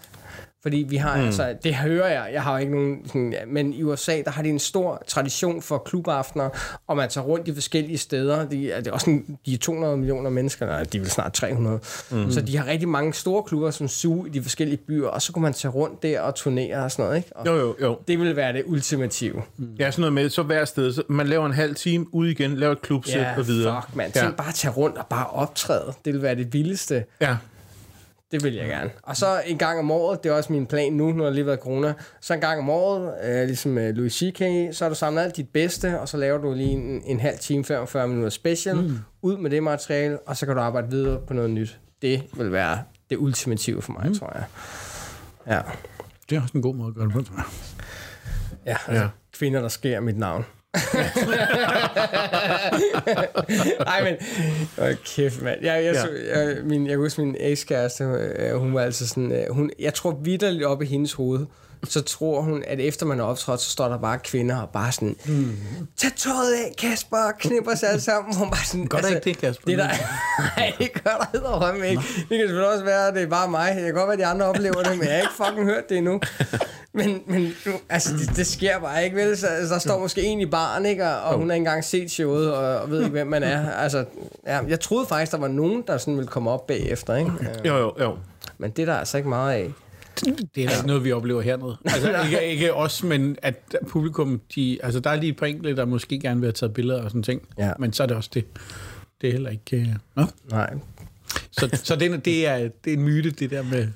[0.62, 1.24] Fordi vi har, mm.
[1.24, 4.48] altså, det hører jeg, jeg har ikke nogen, sådan, men i USA, der har de
[4.48, 6.48] en stor tradition for klubaftener,
[6.86, 8.48] og man tager rundt i forskellige steder.
[8.48, 11.10] De, er- det er også sådan, de er 200 millioner mennesker, nej, de er vel
[11.10, 11.80] snart 300.
[12.10, 12.30] Mm.
[12.30, 15.32] Så de har rigtig mange store klubber, som suger i de forskellige byer, og så
[15.32, 17.36] kunne man tage rundt der og turnere og sådan noget, ikke?
[17.36, 17.98] Og Jo, jo, jo.
[18.08, 19.42] det vil være det ultimative.
[19.78, 22.56] Ja, sådan noget med, så hver sted, så man laver en halv time, ud igen,
[22.56, 23.82] laver et klubsæt Ja, og videre.
[23.82, 24.10] fuck, man.
[24.14, 24.20] Ja.
[24.20, 25.92] Tænk bare at tage rundt og bare optræde.
[26.04, 27.04] Det vil være det vildeste.
[27.20, 27.36] ja.
[28.32, 28.90] Det vil jeg gerne.
[29.02, 31.46] Og så en gang om året, det er også min plan nu, har jeg lige
[31.46, 34.38] været corona, så en gang om året, øh, ligesom øh, Louis C.K.,
[34.74, 37.38] så har du samlet alt dit bedste, og så laver du lige en, en halv
[37.38, 38.98] time, 45 minutter special, mm.
[39.22, 41.80] ud med det materiale, og så kan du arbejde videre på noget nyt.
[42.02, 44.14] Det vil være det ultimative for mig, mm.
[44.14, 44.44] tror jeg.
[45.46, 45.60] Ja.
[46.30, 47.44] Det er også en god måde at gøre det på, tror jeg.
[48.66, 49.08] Ja, altså, ja.
[49.32, 50.44] kvinder, der sker mit navn.
[53.86, 54.14] Ej, men...
[54.78, 55.58] Åh, kæft, mand.
[55.62, 56.00] Jeg, jeg, Ja.
[56.00, 59.32] så, jeg, min, jeg kan huske, min ekskæreste, øh, hun var altså sådan...
[59.32, 61.46] øh, Hun, jeg tror vidderligt op i hendes hoved,
[61.88, 64.92] så tror hun, at efter man er optrådt, så står der bare kvinder og bare
[64.92, 65.16] sådan...
[65.26, 65.56] Mm.
[65.96, 68.36] Tag tøjet af, Kasper, og knipper sig alle sammen.
[68.36, 68.86] Hun bare sådan...
[68.86, 69.64] Gør der ikke det, Kasper?
[69.66, 69.88] Det er der,
[70.56, 72.02] nej, det gør der hedderhømme ikke.
[72.02, 73.72] Det kan selvfølgelig også være, at det er bare mig.
[73.76, 75.88] Det kan godt være, at de andre oplever det, men jeg har ikke fucking hørt
[75.88, 76.20] det endnu.
[76.92, 77.52] Men, men
[77.88, 79.36] altså, det, det sker bare ikke, vel?
[79.36, 81.06] Så, altså, der står måske en i baren, ikke?
[81.06, 83.70] Og, og hun har ikke engang set showet, og, og ved ikke, hvem man er.
[83.70, 84.04] Altså,
[84.46, 87.30] ja, jeg troede faktisk, der var nogen, der sådan ville komme op bagefter, ikke?
[87.30, 87.66] Okay.
[87.66, 88.16] Jo, jo, jo.
[88.58, 89.70] Men det er der altså ikke meget af.
[90.24, 91.76] Det er da ikke noget, vi oplever hernede.
[91.84, 95.76] Altså, ikke, ikke os, men at publikum, de, altså, der er lige et par enkelte,
[95.76, 97.42] der måske gerne vil have taget billeder og sådan ting.
[97.58, 97.72] Ja.
[97.78, 98.44] Men så er det også det.
[99.20, 99.96] Det er heller ikke...
[100.16, 100.24] Uh.
[100.50, 100.74] Nej.
[101.50, 103.88] Så, så det, det, er, det er en myte, det der med...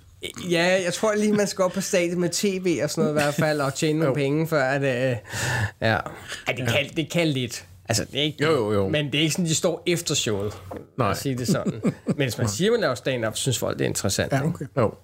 [0.50, 3.22] Ja, jeg tror lige, man skal op på stadiet med tv og sådan noget i
[3.22, 4.82] hvert fald, og tjene nogle penge, før at...
[4.82, 5.16] Øh,
[5.80, 5.86] ja.
[6.46, 7.66] Ej, det kan, det kan lidt.
[7.88, 8.88] Altså, det er ikke, Jo, jo, jo.
[8.88, 10.52] Men det er ikke sådan, de står efter showet.
[10.98, 11.10] Nej.
[11.10, 11.80] At sige det sådan.
[12.06, 14.32] Men hvis man siger, man laver stand-up, synes folk, det er interessant.
[14.32, 14.48] Ja, ikke?
[14.48, 14.66] okay.
[14.76, 14.94] Jo.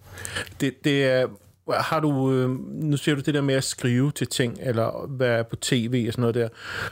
[0.60, 1.26] Det, det er...
[1.72, 5.44] Har du, øh, nu ser du det der med at skrive til ting, eller være
[5.44, 6.48] på tv og sådan noget der.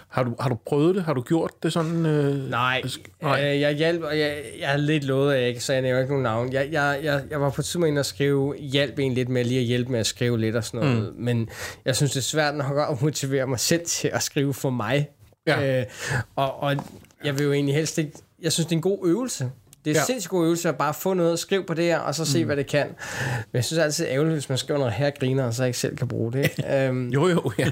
[0.09, 1.05] Har du, har du prøvet det?
[1.05, 2.07] Har du gjort det sådan?
[2.07, 2.83] Øh, Nej,
[3.23, 3.55] Nej.
[3.55, 6.01] Øh, jeg hjalp, og jeg, jeg havde lidt lovet, at jeg ikke, så jeg nævner
[6.01, 6.53] ikke nogen navn.
[6.53, 9.61] Jeg, jeg, jeg, jeg var på tidspunkt inde og skrive, hjælp en lidt med lige
[9.61, 11.15] at hjælpe med at skrive lidt og sådan noget.
[11.17, 11.25] Mm.
[11.25, 11.49] Men
[11.85, 15.09] jeg synes, det er svært nok at motivere mig selv til at skrive for mig.
[15.47, 15.81] Ja.
[15.81, 15.87] Øh,
[16.37, 16.77] og, og
[17.25, 18.13] jeg vil jo egentlig helst ikke...
[18.43, 19.51] Jeg synes, det er en god øvelse.
[19.89, 20.01] Det er Ja.
[20.01, 20.05] ja.
[20.07, 22.47] sindssygt god øvelse at bare få noget, skrive på det her, og så se, mm.
[22.47, 22.87] hvad det kan.
[22.87, 25.65] Men jeg synes altid, det er ærgerligt, hvis man skriver noget her griner, og så
[25.65, 26.51] ikke selv kan bruge det.
[26.75, 27.71] øhm, Jo, jo, ja.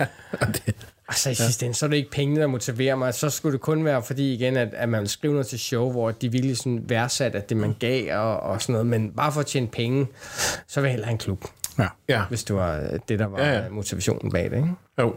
[1.09, 3.15] Altså i sidste ende, så er det ikke pengene, der motiverer mig.
[3.15, 5.91] Så skulle det kun være, fordi igen, at, at man vil skrive noget til show,
[5.91, 8.87] hvor de virkelig sådan værdsat, at det man gav og, og sådan noget.
[8.87, 10.07] Men bare for at tjene penge,
[10.67, 11.45] så vil jeg hellere en klub.
[11.79, 11.87] Ja.
[12.09, 12.23] Ja.
[12.29, 13.63] Hvis det var øh, det, der var Ja, ja, ja.
[13.63, 13.69] ja.
[13.69, 14.57] motivationen bag det.
[14.57, 14.69] Ikke?
[15.01, 15.15] Jo.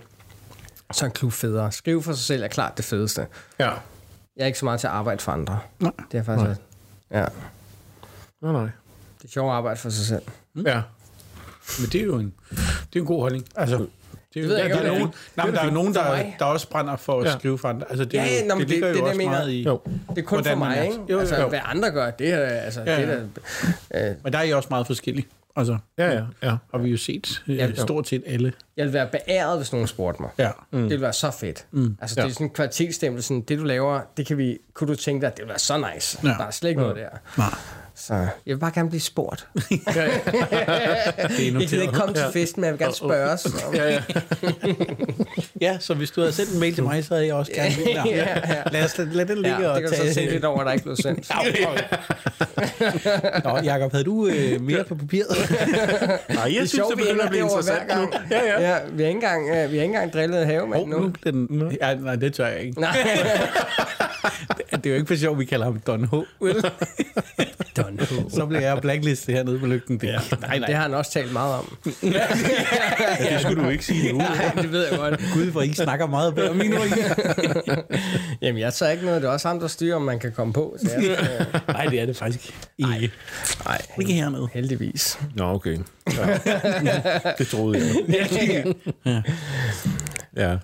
[0.94, 1.72] Så en klub federe.
[1.72, 3.26] Skrive for sig selv er klart det fedeste.
[3.60, 3.70] Ja.
[4.38, 5.60] Jeg er ikke så meget til at arbejde for andre.
[5.80, 5.92] Nej.
[6.12, 6.62] Det er faktisk...
[7.12, 7.26] Ja,
[8.42, 8.70] Nej, nej.
[9.18, 10.22] det er sjovt at arbejde for sig selv.
[10.66, 10.82] Ja.
[11.80, 13.46] Men det er jo en, det er en god holdning.
[13.56, 13.78] Altså,
[14.34, 15.62] det er, jo, ved jeg ikke, der, er om det er nogen, nej, men der
[15.62, 17.38] er jo nogen, der, der også brænder for at Ja.
[17.38, 17.86] skrive for andre.
[17.90, 19.10] Altså, det, er Ja, jo- ja, nå, men det det- ligger det er jo det,
[19.10, 19.32] også mener.
[19.32, 19.64] meget i...
[19.64, 19.80] Jo.
[20.10, 20.82] Det er kun for mig, er.
[20.84, 20.96] ikke?
[20.96, 21.48] Jo, jo, altså, jo.
[21.50, 23.14] hvad andre gør, det er, altså, Ja, det ja.
[23.90, 25.28] er, øh, Men der er I også meget forskellige.
[25.56, 26.58] Altså, Ja, ja, ja.
[26.72, 28.54] har vi jo set Ja, ja, stort set alle.
[28.78, 30.30] jeg ville være beæret, hvis nogen spurgte mig.
[30.38, 30.50] Ja.
[30.72, 30.80] Mm.
[30.82, 31.66] Det ville være så fedt.
[31.72, 31.98] Mm.
[32.02, 32.34] Altså, det er Ja.
[32.34, 35.40] sådan en kvalitetsstempel, sådan, det du laver, det kan vi, kunne du tænke dig, det
[35.42, 36.20] ville være så nice.
[36.24, 36.28] Ja.
[36.28, 37.10] Der er slet ikke noget der.
[37.38, 37.50] Nej,
[38.08, 39.48] Så jeg vil bare gerne blive spurgt.
[39.56, 40.12] det er Jeg
[41.38, 41.82] kan noteret.
[41.82, 43.48] ikke komme til festen, men jeg vil gerne spørges.
[43.74, 44.02] ja, ja.
[45.62, 47.76] Ja, så hvis du havde sendt en mail til mig, så havde jeg også gerne
[47.86, 48.04] vil der.
[48.06, 48.62] Ja, ja.
[48.72, 50.14] Lad os lad den ligge Ja, og det kan du så tage...
[50.14, 51.30] se lidt over, at der ikke blev sendt.
[53.46, 55.38] Nå, Jacob, havde du øh, mere på papiret?
[55.50, 55.58] Nej,
[56.44, 57.94] jeg Det er synes, sjovt, det vi begynder at blive interessant nu.
[57.96, 58.14] gang.
[58.32, 58.70] Ja, ja.
[58.72, 61.00] ja vi, har ikke engang, øh, vi har ikke engang drillet havemand Oh, nu.
[61.00, 62.80] nu den, ja, nej, det tør jeg ikke.
[62.82, 62.98] Nej,
[64.72, 66.14] Det er jo ikke for sjovt, vi kalder ham Don H.
[66.44, 66.56] vel?
[67.78, 68.34] Don H.
[68.36, 69.98] Så bliver jeg blacklistet hernede på lygten.
[70.00, 70.16] Det.
[70.42, 71.78] Nej, Det har han også talt meget om.
[73.30, 74.18] Det skulle du ikke sige nu.
[74.18, 75.20] Nej, det ved jeg godt.
[75.34, 76.88] Gud, hvor I snakker meget bedre om mine ord.
[78.42, 79.22] Jamen, jeg tager ikke noget.
[79.22, 80.78] Det er også ham, der styrer, om man kan komme på.
[80.82, 82.46] Så jeg, øh, Nej, det er det faktisk
[82.78, 83.12] ikke.
[83.66, 84.48] nej, Ikke hernede.
[84.54, 85.20] heldigvis.
[85.36, 85.78] Nå, okay.
[86.18, 86.38] Ja.
[87.38, 88.74] det troede jeg.
[89.06, 89.22] Ja.
[90.38, 90.58] Ja,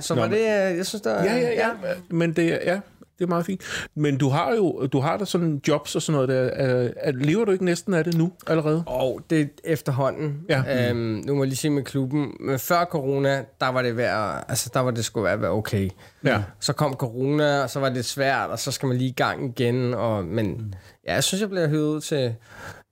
[0.00, 1.68] så Nå, var det, øh, jeg synes, der Ja, ja, ja.
[2.10, 2.80] Men det, ja,
[3.18, 3.60] det er meget fint.
[3.96, 6.82] Men du har jo du har da sådan jobs og sådan noget der.
[6.84, 8.84] Øh, er- Lever du ikke næsten af det nu allerede?
[8.86, 10.40] Og det er efterhånden.
[10.48, 10.88] Ja.
[10.90, 12.32] Øhm, nu må jeg lige sige med klubben.
[12.40, 15.90] Men før corona, der var det værd, altså der var det skulle være, være okay.
[16.24, 16.42] Ja.
[16.60, 19.44] Så kom corona, og så var det svært, og så skal man lige i gang
[19.60, 19.94] igen.
[19.94, 20.74] Og, men
[21.06, 22.34] ja, jeg synes, jeg bliver høvet til...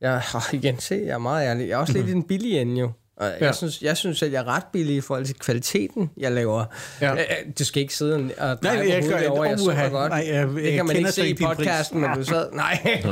[0.01, 1.68] Jeg, oh, igen, se, jeg er meget ærlig.
[1.68, 2.90] Jeg er også lidt i den billige ende jo.
[3.20, 3.46] Og Ja.
[3.46, 6.64] jeg, synes, jeg synes, at jeg er ret billig i forhold til kvaliteten, jeg laver.
[7.00, 7.12] Ja.
[7.12, 7.26] Øh, øh,
[7.59, 9.88] Du skal ikke sidde og Nej, dreje jeg på gør hovedet over, jeg er super
[9.88, 10.11] godt.
[10.11, 12.46] Nej, jeg- det jeg kan man ikke se i podcasten, men du sad...
[12.52, 13.02] Nej,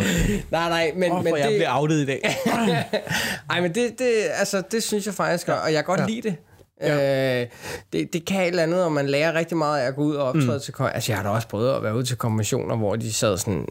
[0.50, 1.56] nej, nej, men, Åh, men hvor jeg det...
[1.58, 2.36] blev outet i dag.
[3.50, 6.06] Ej, men det, det, altså, det synes jeg faktisk, og jeg kan godt ja.
[6.06, 6.36] lide det.
[6.80, 7.40] Ja.
[7.42, 7.46] Øh,
[7.92, 8.12] det.
[8.12, 10.24] Det kan et eller andet, og man lærer rigtig meget af at gå ud og
[10.28, 10.60] optræde mm.
[10.60, 10.74] til...
[10.94, 13.66] Altså, jeg har da også prøvet at være ude til konventioner, hvor de sad sådan...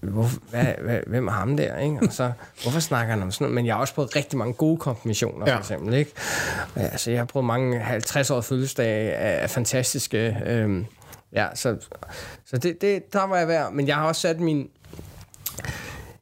[0.00, 1.98] Hvor, hvad, hvad, hvem er ham der, ikke?
[2.02, 2.32] Og så,
[2.62, 3.54] hvorfor snakker han om sådan noget?
[3.54, 5.54] Men jeg har også prøvet rigtig mange gode konfirmationer, Ja.
[5.54, 6.10] for eksempel, ikke?
[6.76, 10.36] Altså, jeg har prøvet mange 50-års fødselsdage af, fantastiske...
[10.46, 10.86] Øhm,
[11.32, 11.76] ja, så,
[12.46, 13.72] så det, det, der var jeg værd.
[13.72, 14.68] Men jeg har også sat min...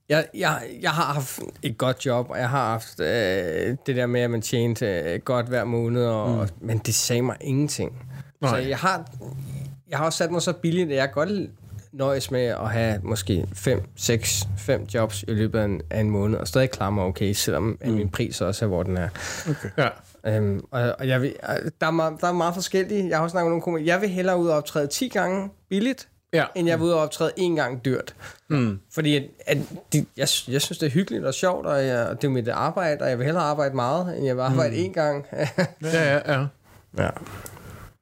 [0.08, 4.06] Jeg, jeg, jeg har haft et godt job, og jeg har haft øh, det der
[4.06, 6.66] med, at man tjente øh, godt hver måned, og, mm.
[6.66, 7.92] men det sagde mig ingenting.
[8.40, 8.50] Nej.
[8.50, 9.10] Så jeg har,
[9.88, 11.28] jeg har også sat mig så billigt, at jeg godt
[11.94, 16.10] nøjes med at have måske 5, 6, 5 jobs i løbet af en, af en
[16.10, 17.92] måned, og stadig klare mig okay, selvom mm.
[17.92, 19.08] min pris også er, hvor den er.
[19.78, 19.88] Ja.
[20.26, 21.34] Øhm, og, og jeg vil,
[21.80, 23.08] der, er meget, der er meget forskellige.
[23.08, 23.86] Jeg har også snakket med nogle komikere.
[23.86, 26.44] Jeg vil hellere ud og optræde 10 gange billigt, Ja.
[26.54, 28.14] end jeg vil ud og optræde en gang dyrt.
[28.48, 28.78] Mm.
[28.94, 29.58] Fordi at, at
[29.92, 32.48] de, jeg, jeg synes, det er hyggeligt og sjovt, og, jeg, og det er mit
[32.48, 34.84] arbejde, og jeg vil hellere arbejde meget, end jeg vil arbejde mm.
[34.84, 35.26] en gang.
[35.32, 35.48] Ja,
[35.82, 36.46] ja, ja.
[36.98, 37.10] ja.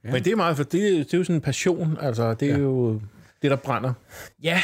[0.03, 1.99] Men det er meget, for det, det er jo sådan en passion.
[2.01, 2.59] Altså, det er ja.
[2.59, 3.01] jo
[3.43, 3.93] det, der brænder.
[4.43, 4.63] Ja,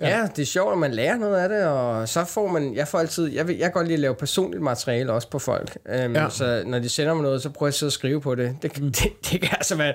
[0.00, 2.88] ja, det er sjovt, at man lærer noget af det, og så får man, jeg
[2.88, 5.76] får altid, jeg, vil, jeg kan godt lide at lave personligt materiale også på folk.
[5.84, 6.22] Um, Ja.
[6.22, 6.28] ja.
[6.30, 8.56] Så når de sender mig noget, så prøver jeg at sidde og skrive på det.
[8.62, 9.94] Det, det, det kan altså være,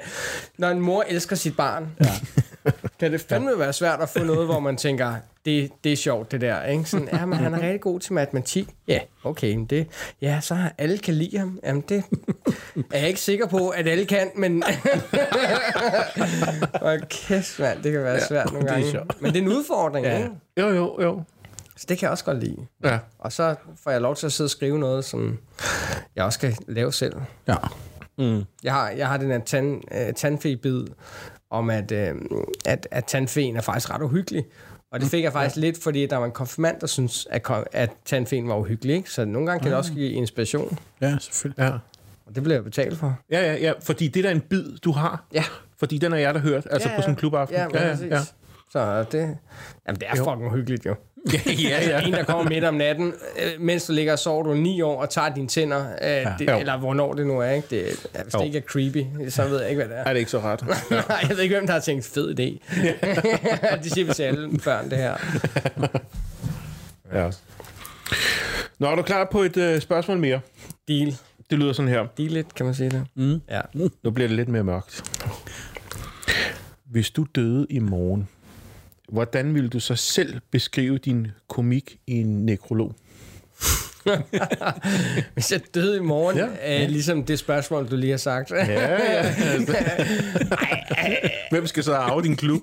[0.58, 2.12] når en mor elsker sit barn, ja.
[3.00, 6.32] Kan det fandme være svært at få noget, hvor man tænker, det, det er sjovt
[6.32, 6.86] det der, ikke?
[6.86, 8.67] Sådan, ja, men han er rigtig god til matematik.
[8.88, 9.88] Ja, okay, men det,
[10.21, 11.60] ja, så har alle kan lide ham.
[11.63, 12.04] Jamen, det
[12.91, 14.63] er jeg ikke sikker på, at alle kan, men...
[16.82, 18.91] Hold kæft, mand, det kan være svært nogle det gange.
[18.91, 19.21] sjovt.
[19.21, 20.17] Men det er en udfordring, Ja.
[20.17, 20.30] ikke?
[20.60, 21.24] Jo, jo, jo.
[21.78, 22.58] Så det kan jeg også godt lide.
[22.84, 23.00] Ja.
[23.19, 25.38] Og så får jeg lov til at sidde og skrive noget, som
[26.15, 27.13] jeg også skal lave selv.
[27.47, 27.56] Ja.
[28.17, 28.43] Mm.
[28.63, 30.86] Jeg har, jeg har den her tand, øh, tandfebid
[31.52, 32.16] om, at, øh,
[32.66, 34.46] at, at tandfen er faktisk ret uhyggelig.
[34.92, 35.62] Og det fik jeg faktisk ja.
[35.62, 38.96] lidt, fordi der var en konfirmand, der synes, at, at tandfen var uhyggelig.
[38.96, 39.10] Ikke?
[39.12, 40.78] Så nogle gange kan det også give inspiration.
[41.02, 41.64] Ja, selvfølgelig.
[41.64, 41.72] Ja.
[42.26, 43.20] Og det bliver jeg betalt for.
[43.32, 45.26] Ja, ja, ja, fordi det er da en bid, du har.
[45.34, 45.44] Ja.
[45.78, 47.58] Fordi den er jeg, der hørt, altså Ja, på sådan en klubaften.
[47.58, 48.20] Ja, ja, ja, ja, ja.
[48.72, 49.20] Så det,
[49.88, 50.24] jamen det er Jo.
[50.24, 50.96] fucking hyggeligt jo.
[51.34, 52.08] ja, ja, ja.
[52.08, 55.02] En, der kommer midt om natten, øh, mens du ligger og sover du ni år
[55.02, 56.60] og tager dine tænder, øh, det, Jo.
[56.60, 57.68] eller hvornår det nu er, ikke?
[57.70, 58.40] Det, ja, hvis Jo.
[58.40, 60.04] det ikke er creepy, så ved jeg ikke, hvad det er.
[60.10, 60.66] Er det ikke så ret?
[60.92, 62.76] Nej, jeg ved ikke, hvem der har tænkt, fed idé.
[63.84, 65.16] de siger vi til alle børn, det her.
[67.14, 67.30] Ja.
[68.80, 70.40] Nå, er du klar på et øh, spørgsmål mere?
[70.88, 71.16] Deal.
[71.50, 72.06] Det lyder sådan her.
[72.18, 73.04] De lidt, kan man sige det.
[73.16, 73.42] Mm.
[73.50, 73.62] Ja.
[74.04, 75.04] Nu bliver det lidt mere mørkt.
[76.86, 78.28] Hvis du døde i morgen,
[79.12, 82.95] hvordan ville du så selv beskrive din komik i en nekrolog?
[85.34, 86.47] Hvis jeg døde i morgen, Ja.
[86.62, 86.84] ja.
[86.84, 88.52] øh, ligesom det spørgsmål, du lige har sagt.
[88.52, 88.88] Ja, ja.
[89.39, 89.78] Altså.
[91.52, 92.62] Hvem skal så arve din klub?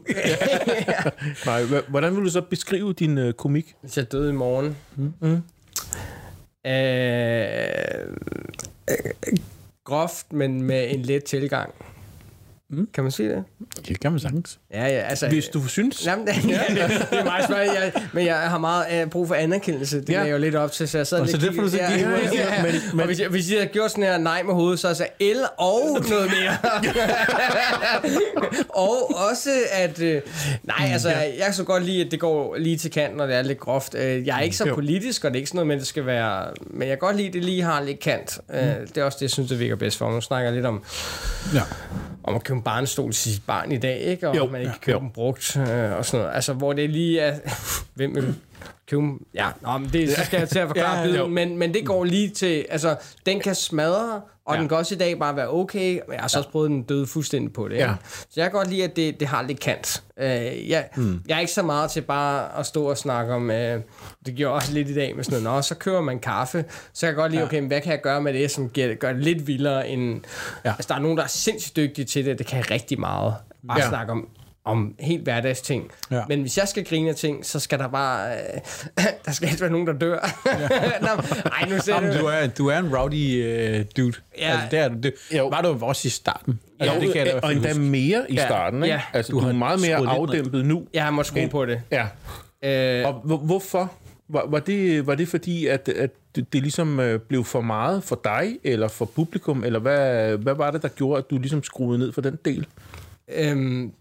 [1.46, 3.74] Nej, hvordan vil du så beskrive din øh, komik?
[3.80, 4.76] Hvis jeg døde i morgen.
[4.96, 5.42] Mm.
[6.66, 7.42] Øh,
[8.90, 9.36] øh,
[9.84, 11.74] groft, men med en let tilgang.
[12.70, 12.88] Mm.
[12.94, 13.44] Kan man sige det?
[13.88, 14.58] Det kan man sagtens.
[14.74, 15.28] Ja, ja, altså...
[15.28, 16.06] Hvis du synes...
[16.06, 16.60] Jamen, det, ja,
[17.10, 20.00] det er meget svært, jeg, men jeg har meget uh, brug for anerkendelse.
[20.00, 20.12] Det Ja.
[20.14, 20.20] ja.
[20.20, 21.68] er jeg jo lidt op til, så jeg sad Og lidt så det får du
[21.68, 21.98] så ja, ja,
[22.34, 22.62] ja, ja.
[22.62, 24.86] Men- Men, og hvis jeg, hvis jeg havde gjort sådan her nej med hovedet, så
[24.88, 26.56] havde jeg sagt L og noget mere.
[28.84, 30.00] og også at...
[30.00, 30.22] Øh,
[30.62, 33.34] nej, altså, jeg kan så godt lide, at det går lige til kanten, når det
[33.36, 33.94] er lidt groft.
[33.94, 36.06] Øh, jeg er ikke så politisk, og det er ikke sådan noget at det skal
[36.06, 36.46] være...
[36.70, 38.38] Men jeg kan godt lide, at det lige har lidt kant.
[38.54, 40.10] Øh, det er også det, jeg synes, det virker bedst for.
[40.10, 40.82] Nu snakker jeg lidt om
[41.54, 41.60] Ja.
[42.24, 44.28] om at en barnestol til sit barn i dag, ikke?
[44.28, 45.00] Og Jo, man ikke kan købe jo.
[45.00, 45.62] den brugt øh,
[45.96, 46.34] og sådan noget.
[46.34, 47.38] Altså, hvor det lige er...
[47.94, 48.34] Hvem vil
[48.88, 49.26] købe dem?
[49.34, 51.86] Ja, nå, men det, så skal jeg til at forklare Ja, biden, men, men det
[51.86, 52.66] går lige til...
[52.70, 54.56] Altså, den kan smadre, og Ja.
[54.56, 54.60] ja.
[54.60, 56.82] den kan også i dag bare være okay, men jeg har så også prøvet den
[56.82, 57.76] døde fuldstændig på det.
[57.76, 57.88] Ja.
[57.88, 57.94] Ja.
[58.04, 60.02] Så jeg kan godt lide, at det, det har lidt kant.
[60.18, 61.20] Øh, jeg, mm.
[61.28, 63.50] jeg er ikke så meget til bare at stå og snakke om...
[63.50, 63.80] Øh,
[64.26, 65.56] det gjorde også lidt i dag med sådan noget.
[65.56, 66.64] Nå, så kører man kaffe.
[66.92, 68.94] Så jeg kan godt lide, okay, men hvad kan jeg gøre med det, som gør,
[68.94, 70.14] gør det lidt vildere end...
[70.14, 70.68] Ja.
[70.70, 70.74] Ja.
[70.74, 72.38] Altså, der er nogen, der er sindssygt dygtige til det.
[72.38, 73.34] Det kan rigtig meget.
[73.68, 73.84] Bare Ja.
[73.84, 73.88] ja.
[73.88, 74.28] snakke om
[74.68, 75.90] om helt hverdagsting.
[76.10, 76.16] Ja.
[76.16, 76.22] Ja.
[76.28, 78.32] Men hvis jeg skal grine af ting, så skal der bare...
[78.32, 80.18] Øh, der skal ikke være nogen, der dør.
[81.06, 82.26] Nå, ej, nu ser Jamen, du...
[82.26, 83.44] er, du er en rowdy
[83.80, 84.12] uh, dude.
[84.38, 84.50] Ja.
[84.50, 84.94] Altså, det er du.
[85.02, 85.48] Det, Jo.
[85.48, 86.60] var du jo også i starten.
[86.80, 87.80] Jo, Altså, det kan jeg da hvert og endda huske.
[87.82, 88.46] mere i Ja.
[88.46, 88.94] starten, ikke?
[88.94, 89.02] Ja.
[89.12, 90.86] Altså, Du du, har er meget mere afdæmpet nu.
[90.94, 91.82] Jeg har måttet skrue på det.
[91.90, 92.06] Ja.
[92.64, 93.92] Øh, Og hvor- hvorfor?
[94.30, 98.04] Var, var, det, var det fordi, at, at det, det ligesom øh, blev for meget
[98.04, 101.62] for dig, eller for publikum, eller hvad, hvad var det, der gjorde, at du ligesom
[101.62, 102.66] skruede ned for den del?
[103.36, 103.92] Øhm,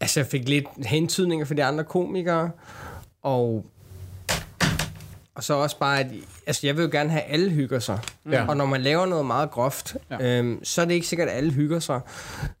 [0.00, 2.50] altså, jeg fik lidt hentydninger for de andre komikere,
[3.22, 3.66] og,
[5.34, 6.06] og så også bare, at
[6.46, 7.98] altså, jeg vil jo gerne have, at alle hygger sig.
[8.30, 8.46] Ja.
[8.48, 10.38] Og når man laver noget meget groft, ja.
[10.38, 12.00] øhm, så er det ikke sikkert, at alle hygger sig.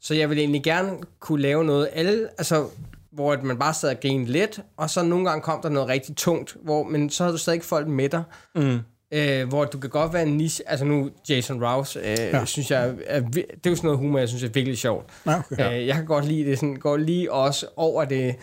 [0.00, 2.68] Så jeg vil egentlig gerne kunne lave noget, alle, altså,
[3.12, 6.16] hvor man bare sad og grinede lidt, og så nogle gange kom der noget rigtig
[6.16, 8.22] tungt, hvor, men så havde du stadig folk med dig.
[8.54, 8.78] Mm.
[9.12, 12.44] Øh, hvor du kan godt være en niche, altså nu Jason Rouse, øh, ja.
[12.44, 15.06] synes jeg, er, det er jo sådan noget humor, jeg synes er virkelig sjovt.
[15.26, 15.80] Ja, okay.
[15.80, 18.34] Øh, jeg kan godt lide det, sådan, går lige også over det,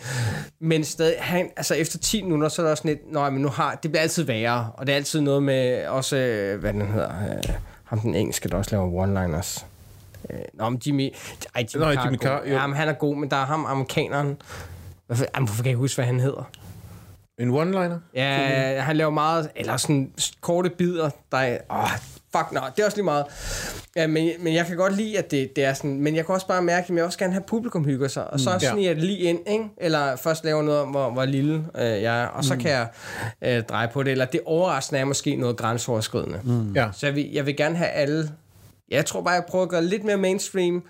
[0.60, 3.48] men stadig, han, altså efter 10 minutter, så er der også lidt, nej, men nu
[3.48, 6.92] har, det bliver altid værre, og det er altid noget med, også, øh, hvad den
[6.92, 9.64] hedder, øh, ham den engelske, der også laver one-liners.
[10.30, 11.14] Øh, nå, men Jimmy,
[11.54, 12.18] ej, Jimmy, Nå, Carr Jimmy.
[12.18, 12.54] Carr, jo.
[12.54, 14.36] ja, men han er god, men der er ham, amerikaneren,
[15.06, 16.50] hvorfor, jamen, hvorfor kan jeg huske, hvad han hedder?
[17.38, 17.98] En one-liner?
[18.14, 21.90] Ja, han laver meget, eller sådan korte bidder, der er, åh,
[22.36, 23.24] fuck, nå, det er også lige meget.
[23.96, 26.34] Ja, men, men jeg kan godt lide, at det, det er sådan, men jeg kan
[26.34, 28.72] også bare mærke, at jeg også gerne have, publikum hygger sig, og så mm, ja.
[28.72, 29.64] sniger jeg det lige ind, ikke?
[29.76, 32.88] eller først laver noget om, hvor, hvor lille øh, jeg er, og så kan jeg
[33.42, 36.40] øh, dreje på det, eller det overraskende er måske noget grænseoverskridende.
[36.44, 36.72] Mm.
[36.72, 36.88] Ja.
[36.92, 38.30] Så jeg vil, jeg vil gerne have alle
[38.90, 40.82] jeg tror bare, jeg prøver at gøre lidt mere mainstream,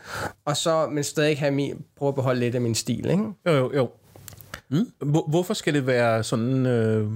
[0.44, 3.24] og så, men stadig have min, prøve at beholde lidt af min stil, ikke?
[3.46, 3.90] Jo, jo, jo.
[4.74, 5.10] Mm.
[5.10, 7.10] Hvor, hvorfor skal det være sådan øh,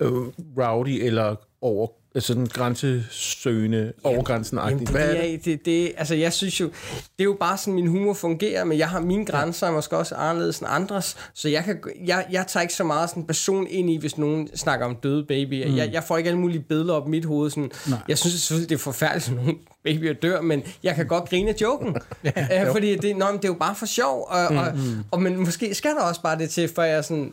[0.00, 0.12] øh,
[0.58, 1.86] rowdy eller over,
[2.20, 5.30] sådan grænsesøgende, over grænsen Jamen, agtigt Hvad er det?
[5.30, 6.66] det, det, det, altså jeg synes jo,
[7.02, 9.96] det er jo bare sådan, min humor fungerer, men jeg har mine grænser, er måske
[9.96, 13.66] også anderledes end andres, så jeg, kan, jeg, jeg tager ikke så meget sådan person
[13.70, 15.68] ind i, hvis nogen snakker om døde babyer.
[15.68, 15.76] Mm.
[15.76, 17.50] Jeg, jeg får ikke alle mulige billeder op i mit hoved.
[17.50, 17.70] Sådan,
[18.08, 21.50] jeg synes selvfølgelig, det er forfærdeligt, at nogle babyer dør, men jeg kan godt grine
[21.50, 21.96] af joken.
[22.24, 24.56] ja, øh, fordi det, nå, det er jo bare for sjov, og, mm.
[24.56, 24.72] og,
[25.10, 27.32] og, men måske skal der også bare det til, for jeg sådan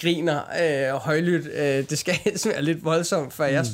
[0.00, 1.46] griner øh, højlydt.
[1.46, 3.64] Øh, det skal helst være lidt voldsomt, for jeg...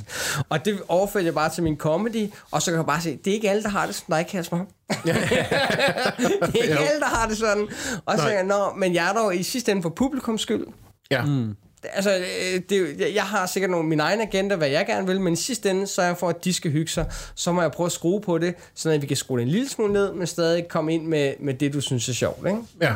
[0.48, 3.30] Og det overfører jeg bare til min comedy, og så kan jeg bare se, det
[3.30, 4.58] er ikke alle, der har det som dig, Kasper.
[4.58, 7.68] det er ikke alle, der har det sådan.
[8.06, 8.26] Og så Nej.
[8.26, 10.66] tænker jeg, Nå, men jeg er dog i sidste ende for publikums skyld.
[11.10, 11.22] Ja.
[11.24, 11.54] Mm.
[11.92, 15.20] Altså, øh, det, jo- jeg- har sikkert nogle, min egen agenda, hvad jeg gerne vil,
[15.20, 17.04] men i sidste ende, så er jeg for, at de skal hygge sig.
[17.34, 19.68] Så må jeg prøve at skrue på det, så vi kan skrue det en lille
[19.68, 22.46] smule ned, men stadig komme ind med, med det, du synes er sjovt.
[22.46, 22.58] Ikke?
[22.80, 22.92] ja.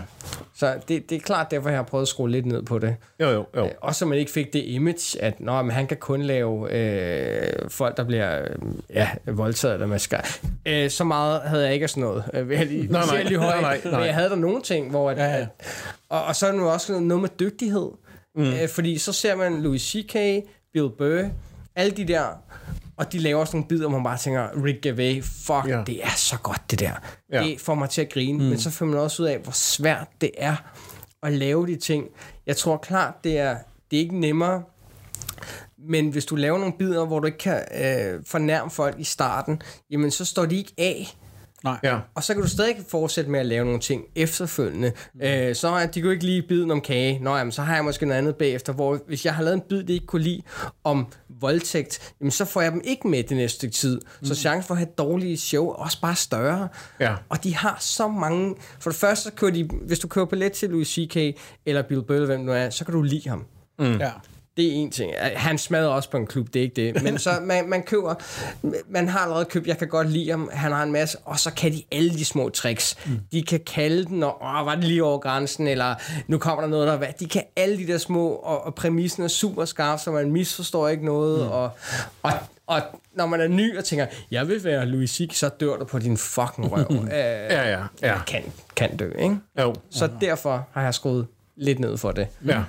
[0.56, 2.96] Så det, det er klart derfor, jeg har prøvet at skrue lidt ned på det.
[3.20, 3.64] Jo, jo, jo.
[3.64, 6.72] Øh, Også så man ikke fik det image, at nå, men han kan kun lave
[6.72, 8.48] øh, folk, der bliver øh,
[8.94, 10.40] ja, voldtaget eller maskeret.
[10.66, 12.24] Øh, så meget havde jeg ikke af sådan noget.
[12.34, 13.22] Øh, jeg lige, Nej, nej.
[13.22, 13.60] lige højt.
[13.62, 13.98] Nej, nej, nej.
[14.00, 15.10] Men jeg havde der nogle ting, hvor...
[15.10, 15.36] At, Ja, ja.
[15.36, 15.46] At,
[16.08, 17.88] og, og så er det nu også noget med dygtighed.
[18.36, 18.42] Mm.
[18.42, 20.12] Øh, fordi så ser man Louis C.K.,
[20.72, 21.28] Bill Burr,
[21.76, 22.24] alle de der...
[22.96, 25.82] Og de laver sådan nogle bidder, hvor man bare tænker, Rick Gervais, fuck, Ja.
[25.86, 26.90] det er så godt det der.
[27.32, 27.42] Ja.
[27.42, 28.38] Det får mig til at grine.
[28.38, 28.44] Mm.
[28.44, 30.56] Men så finder man også ud af, hvor svært det er
[31.22, 32.04] at lave de ting.
[32.46, 33.56] Jeg tror klart, det er,
[33.90, 34.62] det er ikke nemmere
[35.88, 39.62] Men hvis du laver nogle bidder, hvor du ikke kan øh, fornærme folk i starten,
[39.90, 41.16] jamen så står de ikke af.
[41.66, 41.78] Nej.
[41.82, 41.98] Ja.
[42.14, 44.92] Og så kan du stadig fortsætte med at lave nogle ting efterfølgende.
[45.14, 45.20] Mm.
[45.20, 47.18] Øh, så er de kunne ikke lige biden om kage.
[47.18, 49.62] Nå, jamen, så har jeg måske noget andet bagefter, hvor hvis jeg har lavet en
[49.68, 50.42] bid, de ikke kunne lide
[50.84, 51.06] om
[51.40, 54.00] voldtægt, jamen, så får jeg dem ikke med det næste stykke tid.
[54.20, 54.26] Mm.
[54.26, 56.68] Så chancen for at have et dårligt show er også bare større.
[57.00, 57.14] Ja.
[57.28, 58.54] Og de har så mange...
[58.80, 61.16] For det første, så kører de, hvis du kører billet til Louis C.K.
[61.66, 63.44] eller Bill Burr, hvem du er, så kan du lide ham.
[63.78, 63.96] Mm.
[63.96, 64.10] Ja.
[64.56, 65.12] Det er en ting.
[65.20, 67.02] Han smadrer også på en klub, det er ikke det.
[67.02, 68.14] Men så man, man køber,
[68.88, 71.50] man har allerede købt, jeg kan godt lide ham, han har en masse, og så
[71.54, 72.96] kan de alle de små tricks.
[73.06, 73.20] Mm.
[73.32, 75.94] De kan kalde den, og åh, var det lige over grænsen, eller
[76.26, 77.08] nu kommer der noget, der hvad.
[77.20, 80.88] De kan alle de der små, og, og præmissen er super skarp, så man misforstår
[80.88, 81.52] ikke noget, mm.
[81.52, 81.70] og,
[82.22, 82.32] og
[82.66, 82.82] og
[83.14, 85.98] når man er ny og tænker, jeg vil være Louis C.K., så dør du på
[85.98, 86.86] din fucking røv.
[87.04, 88.18] øh, Ja, ja, ja.
[88.26, 88.42] Kan,
[88.76, 89.36] kan dø, ikke?
[89.60, 89.74] Jo.
[89.90, 92.28] Så derfor har jeg skruet lidt ned for det.
[92.46, 92.62] Ja.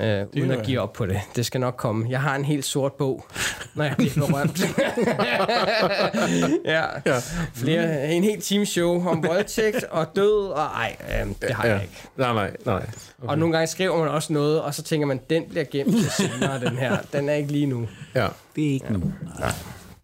[0.00, 1.20] Øh, uden at give op på det.
[1.36, 2.06] Det skal nok komme.
[2.10, 3.26] Jeg har en helt sort bog,
[3.74, 4.60] når jeg bliver berømt.
[6.64, 6.84] ja.
[7.06, 7.18] Ja.
[7.54, 11.72] Flere, en helt time show om voldtægt og død, og ej, øh, det har ja.
[11.72, 11.94] jeg ikke.
[12.16, 12.74] Nej, nej, nej.
[12.74, 12.86] Okay.
[13.28, 16.10] Og nogle gange skriver man også noget, og så tænker man, den bliver gemt til
[16.10, 16.96] senere, den her.
[17.12, 17.88] Den er ikke lige nu.
[18.14, 18.28] Ja.
[18.56, 18.92] Det er ikke ja.
[18.92, 19.12] nu.
[19.38, 19.52] Nej.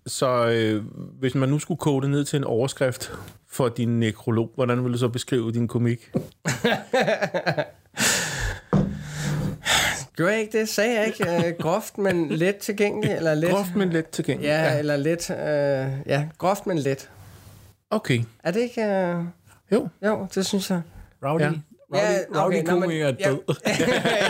[0.07, 0.85] Så øh,
[1.18, 3.12] hvis man nu skulle kode det ned til en overskrift
[3.49, 6.11] for din nekrolog, hvordan ville du så beskrive din komik?
[10.16, 10.68] Gjorde jeg ikke det?
[10.68, 11.48] Sagde jeg ikke?
[11.48, 13.16] Øh, groft, men let tilgængelig?
[13.16, 13.50] Eller let?
[13.50, 14.48] Groft, men let tilgængelig.
[14.48, 15.31] Ja, ja, eller let.
[15.31, 15.37] Øh,
[16.07, 17.11] ja, groft, men let.
[17.90, 18.20] Okay.
[18.44, 18.85] Er det ikke...
[18.85, 19.16] Øh...
[19.72, 19.88] Jo.
[20.07, 20.81] Jo, det synes jeg.
[21.24, 21.40] Rowdy.
[21.42, 21.46] Ja.
[21.46, 21.59] Rowdy,
[21.94, 23.38] Ja, Rowdy okay, komiker er død.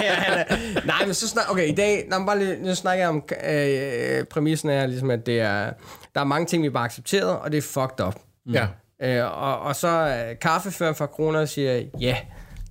[0.02, 0.44] ja,
[0.86, 3.24] Nej, men så snak, okay, i dag, nå, men bare lige, nu snakker jeg om,
[3.44, 5.70] øh, præmissen er ligesom, at det er,
[6.14, 8.14] der er mange ting, vi bare accepteret, og det er fucked up.
[8.52, 8.66] Ja.
[9.02, 12.16] Øh, og, og så øh, kaffeføren fra kroner siger, ja,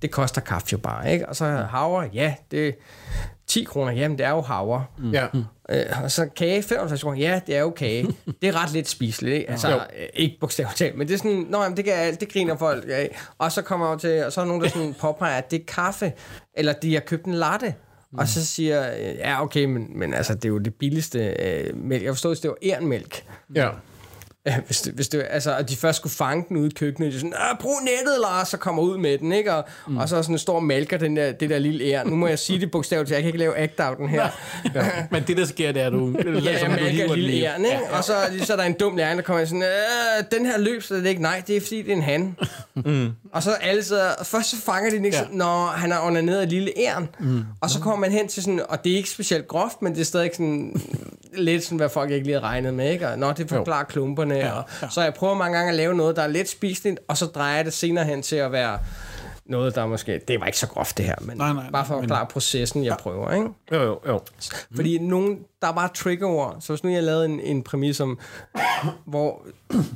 [0.04, 1.28] det koster kaffe jo bare, ikke?
[1.28, 2.72] Og så havre, ja, det er
[3.46, 4.84] 10 kroner, jamen det er jo havre.
[4.98, 5.10] Mm.
[5.10, 5.26] Ja.
[5.68, 8.06] Øh, og så kage, 55 kroner, ja, det er jo kage.
[8.42, 9.50] Det er ret lidt spiseligt, ikke?
[9.50, 9.76] Altså, Jo.
[9.76, 12.84] øh, ikke bogstaveligt talt, men det er sådan, nå, jamen, det, kan, det griner folk
[12.88, 13.16] af.
[13.38, 15.60] Og så kommer jeg til, og så er der nogen, der sådan påpeger, at det
[15.60, 16.12] er kaffe,
[16.54, 17.74] eller de har købt en latte.
[18.12, 18.18] Mm.
[18.18, 21.76] Og så siger jeg, ja, okay, men, men altså, det er jo det billigste øh,
[21.76, 22.02] mælk.
[22.04, 23.24] Jeg forstod, at det var ærenmælk.
[23.54, 23.68] Ja.
[24.46, 27.12] Ja, hvis det, hvis det, altså, at de først skulle fange den ude i køkkenet,
[27.12, 29.54] de sådan, "Ah, brug nettet, Lars, så kommer ud med den, ikke?
[29.54, 29.96] Og, mm.
[29.96, 32.08] og så sådan står og malker den der, det der lille ære.
[32.08, 34.28] Nu må jeg sige det bogstaveligt, jeg kan ikke lave act-outen her.
[34.74, 34.84] Ja.
[35.10, 36.16] Men det, der sker, det er, du...
[36.44, 37.78] Ja, jeg malker lille æren, ikke?
[37.92, 40.82] Og så, så er der en dum lærling, der kommer sådan, øh, den her løb,
[40.82, 42.36] så er det ikke, nej, det er fordi, det er en han.
[42.84, 43.08] Mm.
[43.32, 45.22] Og så alle sidder, og først så fanger de den ikke, Ja.
[45.22, 45.36] ja.
[45.36, 47.08] når han er onaneret af lille æren.
[47.20, 47.42] Mm.
[47.60, 50.00] Og så kommer man hen til sådan, og det er ikke specielt groft, men det
[50.00, 50.82] er stadig sådan,
[51.36, 53.08] lidt sådan, hvad folk ikke lige havde regnet med, ikke?
[53.08, 54.34] Og, Nå, det forklarer klumperne.
[54.34, 54.88] Ja, og, ja.
[54.88, 57.56] Så jeg prøver mange gange at lave noget, der er lidt spiseligt, og så drejer
[57.56, 58.78] jeg det senere hen til at være
[59.46, 60.20] noget, der måske...
[60.28, 62.26] Det var ikke så groft, det her, men Nej, nej, bare for at men- forklare
[62.26, 63.46] processen, jeg prøver, ikke?
[63.72, 64.20] Jo, jo, jo.
[64.74, 66.56] Fordi nogen, der er bare triggerord.
[66.60, 68.18] Så hvis nu jeg lavede en, en præmis om,
[69.04, 69.42] hvor,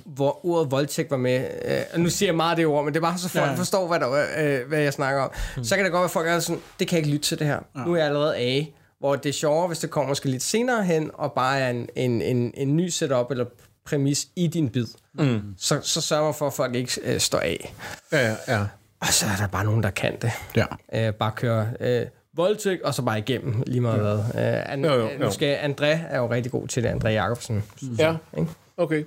[0.04, 3.00] hvor ordet voldtægt var med, øh, og nu siger jeg meget det ord, men det
[3.00, 3.50] er bare så folk Ja.
[3.50, 3.56] ja.
[3.58, 5.30] forstår, hvad, der, øh, hvad jeg snakker om.
[5.56, 5.64] Mm.
[5.64, 7.38] Så kan det godt være, at folk er sådan, det kan jeg ikke lytte til
[7.38, 7.58] det her.
[7.76, 7.80] Ja.
[7.86, 8.72] Nu er jeg allerede af.
[8.98, 11.88] Hvor det er sjovere, hvis det kommer måske lidt senere hen, og bare er en,
[11.96, 13.44] en, en, en ny setup eller
[13.84, 14.86] præmis i din bid.
[15.14, 15.40] Mm.
[15.58, 17.74] Så, så sørger for, at folk ikke øh, står af.
[18.12, 18.60] Ja, ja, ja.
[19.00, 20.64] Og så er der bare nogen, der kan det Ja.
[21.08, 22.06] øh, bare køre øh,
[22.36, 24.18] voldtægt, og så bare igennem lige meget hvad.
[24.18, 25.28] Øh, an, Jo, jo, øh, jo.
[25.28, 27.64] André er jo rigtig god til det, André Jacobsen.
[27.98, 28.50] Ja, Ikke?
[28.76, 29.04] okay.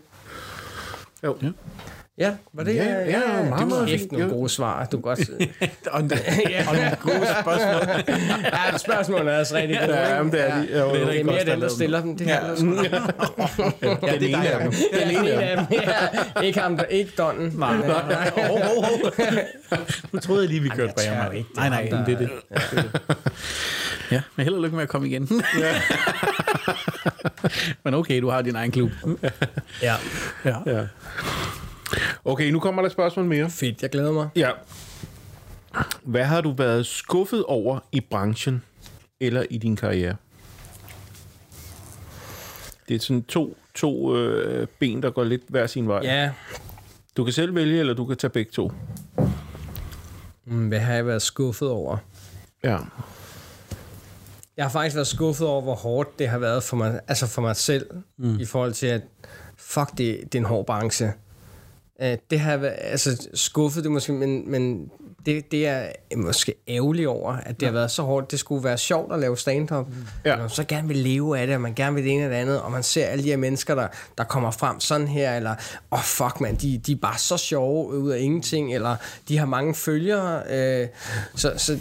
[1.24, 1.38] Jo.
[1.42, 1.48] Ja.
[2.18, 2.76] Ja, var det?
[2.76, 4.12] Ja, ja, meget, det var meget kæft fint.
[4.12, 4.86] nogle gode svar.
[4.86, 5.20] Du kan godt...
[5.92, 5.94] Og,
[6.70, 8.06] og nogle gode spørgsmål.
[8.72, 9.98] ja, spørgsmålene er altså rigtig gode.
[9.98, 10.24] Ja, ikke?
[10.24, 10.80] men det er de.
[10.80, 10.94] Jo.
[10.94, 12.18] Det er, det er mere den, der stiller dem.
[12.18, 12.52] Det her, Ja.
[12.84, 13.98] ja.
[14.08, 14.72] Ja, det er en af dem.
[14.72, 15.66] Det er en af dem.
[16.36, 17.54] Ja, ikke ham, der, ikke Donnen.
[17.58, 18.32] Nej, øh, nej.
[18.38, 19.38] Oh, oh, oh.
[20.12, 21.02] Nu troede jeg lige, vi kørte ikke.
[21.02, 22.30] Det Nej, er nej, ham, det er det.
[22.30, 23.32] det, er det.
[24.12, 25.30] Ja, men held og lykke med at komme igen.
[27.84, 28.92] Men okay, du har din egen klub.
[29.82, 29.96] Ja.
[30.46, 30.56] Ja.
[30.66, 30.82] Ja.
[32.26, 33.50] Okay, nu kommer der et spørgsmål mere.
[33.50, 34.30] Fedt, jeg glæder mig.
[34.36, 34.52] Ja.
[36.04, 38.64] Hvad har du været skuffet over i branchen
[39.20, 40.16] eller i din karriere?
[42.88, 46.00] Det er sådan to, to øh, ben, der går lidt hver sin vej.
[46.04, 46.32] Ja,
[47.18, 48.72] Du kan selv vælge, eller du kan tage begge to.
[50.46, 51.98] Mm, hvad har jeg været skuffet over?
[52.64, 52.78] Ja.
[54.58, 57.42] Jeg har faktisk været skuffet over, hvor hårdt det har været for mig, altså for
[57.42, 57.86] mig selv,
[58.18, 58.40] mm.
[58.40, 59.02] i forhold til, at
[59.58, 61.14] fuck, det, det er en hård branche.
[62.30, 64.90] Det har jeg altså skuffet, det måske, men, men
[65.26, 65.86] det, det er
[66.18, 67.68] måske ærgerligt over, at det ja.
[67.68, 68.32] har været så hårdt.
[68.32, 69.88] Det skulle være sjovt at lave stand-up.
[69.88, 69.94] Mm.
[70.26, 70.38] Ja.
[70.38, 72.42] Man så gerne vil leve af det, og man gerne vil det ene eller det
[72.42, 73.88] andet, og man ser alle de her mennesker, der,
[74.18, 75.52] der kommer frem sådan her, eller,
[75.92, 78.96] åh oh, fuck man, de, de er bare så sjove ud af ingenting, eller
[79.28, 80.44] de har mange følgere.
[80.50, 80.88] Øh,
[81.36, 81.78] så, så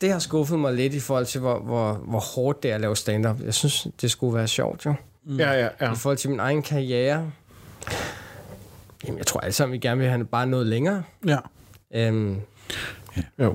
[0.00, 2.80] det har skuffet mig lidt i forhold til, hvor, hvor, hvor hårdt det er at
[2.80, 3.40] lave stand-up.
[3.44, 4.94] Jeg synes, det skulle være sjovt, jo.
[5.26, 5.92] Ja, ja, ja.
[5.92, 7.30] I forhold til min egen karriere.
[9.04, 11.02] Jamen, jeg tror alle sammen, vi gerne vil have bare noget længere.
[11.26, 11.38] Ja.
[11.94, 12.40] Øhm,
[13.38, 13.54] Jo.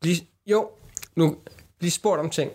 [0.00, 0.16] blive,
[0.46, 0.68] jo,
[1.16, 1.36] nu
[1.78, 2.50] blive spurgt om ting.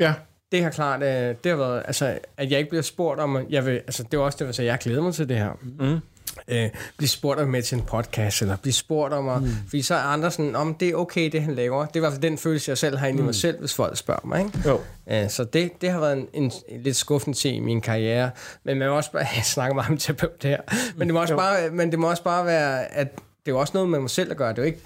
[0.00, 0.14] Ja.
[0.52, 3.66] Det har klart, øh, det har været, altså, at jeg ikke bliver spurgt om, jeg
[3.66, 5.52] vil, altså, det var også det, at jeg glæder mig til det her.
[5.62, 6.00] Mm.
[6.48, 9.48] Øh, blive spurgt om med til en podcast, eller blive spurgt om, at, mm.
[9.68, 11.86] fordi så er andre sådan, om det er okay, det han laver.
[11.86, 13.74] Det er i hvert fald den følelse, jeg selv har inde i mig selv, hvis
[13.74, 14.40] folk spørger mig.
[14.40, 14.68] Ikke?
[14.68, 14.80] Jo.
[15.10, 18.30] Øh, så det, det har været en, en, en lidt skuffende til i min karriere.
[18.64, 20.60] Men man må også bare, jeg snakker meget om terapeut her,
[20.96, 23.60] men det må også bare, men det må også bare være, at det er jo
[23.60, 24.50] også noget med mig selv at gøre.
[24.50, 24.80] Det er jo ikke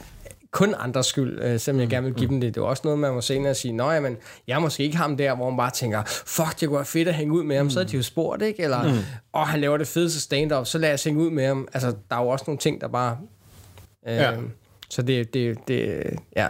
[0.51, 2.55] kun andres skyld, øh, selvom jeg gerne vil give dem det.
[2.55, 5.17] Det er også noget, man må senere sige, nå jamen, jeg er måske ikke ham
[5.17, 7.71] der, hvor man bare tænker, fuck, det kunne være fedt at hænge ud med ham,
[7.71, 8.63] så er de jo spurgt, ikke?
[8.63, 8.95] Eller, åh,
[9.33, 11.69] oh, han laver det fedeste stand-up, så lad os hænge ud med ham.
[11.73, 13.19] Altså, der er jo også nogle ting, der bare...
[14.09, 14.37] Øh, Ja.
[14.91, 16.05] Så det, det, det,
[16.37, 16.49] ja,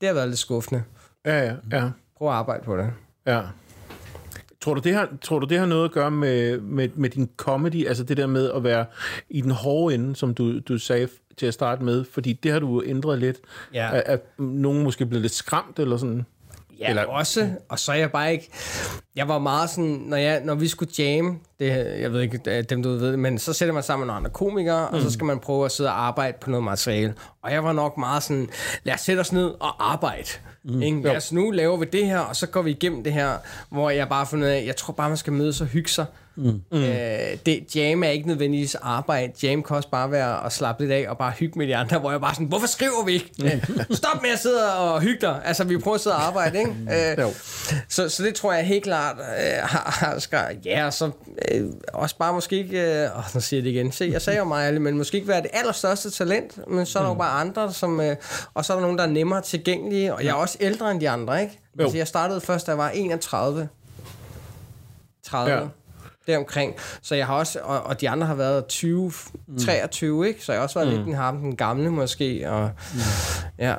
[0.00, 0.82] det har været lidt skuffende.
[1.26, 1.90] Ja, ja, ja.
[2.18, 2.90] Prøv at arbejde på det.
[3.26, 3.40] Ja.
[4.60, 7.30] Tror du, det har, tror du, det har noget at gøre med, med, med din
[7.36, 7.86] comedy?
[7.88, 8.86] Altså det der med at være
[9.30, 12.04] i den hårde ende, som du, du sagde til at starte med?
[12.04, 13.38] Fordi det har du ændret lidt.
[13.74, 13.96] Ja.
[13.96, 16.26] At, at nogen måske blevet lidt skræmt eller sådan?
[16.78, 17.04] Ja, Eller...
[17.04, 17.50] også.
[17.68, 18.50] Og så er jeg bare ikke...
[19.16, 21.66] Jeg var meget sådan, når, jeg, når vi skulle jamme, det,
[22.00, 24.30] jeg ved ikke, øh, dem du ved men så sætter man sammen med nogle andre
[24.30, 24.96] komikere, mm.
[24.96, 27.14] og så skal man prøve at sidde og arbejde på noget materiale.
[27.42, 28.48] Og jeg var nok meget sådan,
[28.84, 30.28] lad os sætte os ned og arbejde.
[30.64, 30.82] Mm.
[30.82, 31.02] Ikke?
[31.02, 33.32] Lad os nu laver vi det her, og så går vi igennem det her,
[33.70, 36.06] hvor jeg bare fundet af, jeg tror bare, man skal mødes og hygge sig.
[36.36, 36.60] Mm.
[36.72, 36.80] Øh,
[37.46, 39.32] det, jam er ikke nødvendigvis arbejde.
[39.42, 41.98] Jam kan også bare være at slappe lidt af og bare hygge med de andre,
[41.98, 43.30] hvor jeg bare sådan, hvorfor skriver vi ikke?
[43.44, 43.64] Øh,
[43.96, 45.40] Stop med at sidde og hygge dig.
[45.44, 46.70] Altså, vi prøver at sidde og arbejde, ikke?
[47.18, 47.32] Øh,
[47.88, 51.10] så, så det tror jeg helt klart øh, har, har ja, så
[51.52, 54.38] øh, også bare måske ikke, øh, åh, nu siger jeg det igen, se, jeg sagde
[54.38, 57.40] jo mig, men måske ikke være det allerstørste talent, men så er der jo bare
[57.40, 58.16] andre, som, øh,
[58.54, 61.00] og så er der nogen, der er nemmere tilgængelige, og jeg er også ældre end
[61.00, 61.60] de andre, ikke?
[61.78, 61.82] Jo.
[61.82, 63.68] Altså, jeg startede først, da jeg var 31.
[65.22, 65.54] 30.
[65.54, 65.60] Ja.
[66.26, 66.74] Deromkring.
[67.02, 69.12] Så jeg har også, og, og de andre har været 20,
[69.60, 70.44] 23, ikke?
[70.44, 70.96] Så jeg har også været mm.
[70.96, 73.00] lidt den ham, den gamle måske, og mm.
[73.58, 73.74] ja.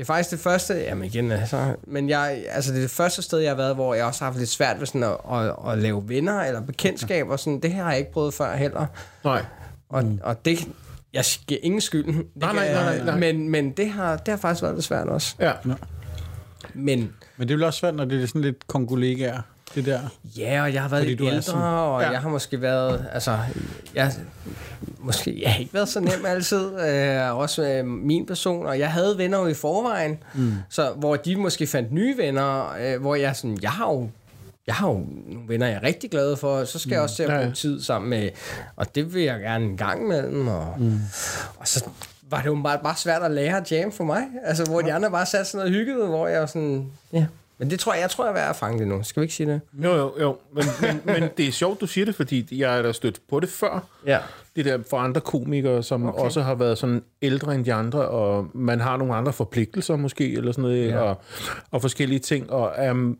[0.00, 3.22] Det er faktisk det første, jamen igen, altså, men jeg, altså det er det første
[3.22, 5.72] sted, jeg har været, hvor jeg også har haft lidt svært ved sådan at, at,
[5.72, 8.86] at lave venner eller bekendtskaber, sådan, det her har jeg ikke prøvet før heller.
[9.24, 9.44] Nej.
[9.88, 10.20] Og, mm.
[10.22, 10.68] og det,
[11.12, 12.06] jeg giver ingen skyld.
[12.06, 13.18] Det Nej, nej, kan nej, nej, nej.
[13.18, 15.34] Men, men det, har, det har faktisk været lidt svært også.
[15.38, 15.52] Ja.
[16.74, 19.42] Men Men det er vel også svært, når det er sådan lidt kongolegaer,
[19.74, 20.00] det der.
[20.38, 22.10] Ja, og jeg har været Fordi lidt ældre, sådan- og Ja.
[22.10, 23.38] jeg har måske været, altså,
[23.94, 24.12] jeg,
[24.98, 28.92] måske, jeg har ikke været så nem altid, øh, også øh, min person, og jeg
[28.92, 30.52] havde venner jo i forvejen, mm.
[30.68, 34.08] så hvor de måske fandt nye venner, øh, hvor jeg sådan, jeg har jo
[34.66, 34.94] jeg har jo
[35.26, 37.46] nogle venner, jeg er rigtig glad for, så skal jeg også til at Ja, bruge
[37.48, 37.54] ja.
[37.54, 38.28] tid sammen med,
[38.76, 41.00] og det vil jeg gerne en gang imellem, og, mm.
[41.58, 41.84] og så
[42.30, 44.92] var det jo bare, bare svært at lære at jam for mig, altså hvor de
[44.92, 47.26] andre bare satte sådan noget hygget, hvor jeg var sådan, ja,
[47.60, 49.02] men det tror jeg, jeg tror, jeg er ved at fange det nu.
[49.02, 49.60] Skal vi ikke sige det?
[49.84, 50.36] Jo, jo, jo.
[50.54, 53.40] Men, men, men det er sjovt, du siger det, fordi jeg er da stødt på
[53.40, 53.86] det før.
[54.06, 54.18] Ja.
[54.56, 56.18] Det der for andre komikere, som okay.
[56.18, 60.32] Også har været sådan ældre end de andre, og man har nogle andre forpligtelser måske,
[60.32, 60.88] eller sådan noget.
[60.88, 60.98] Ja.
[60.98, 61.20] og,
[61.70, 62.50] og forskellige ting.
[62.50, 63.18] Og um,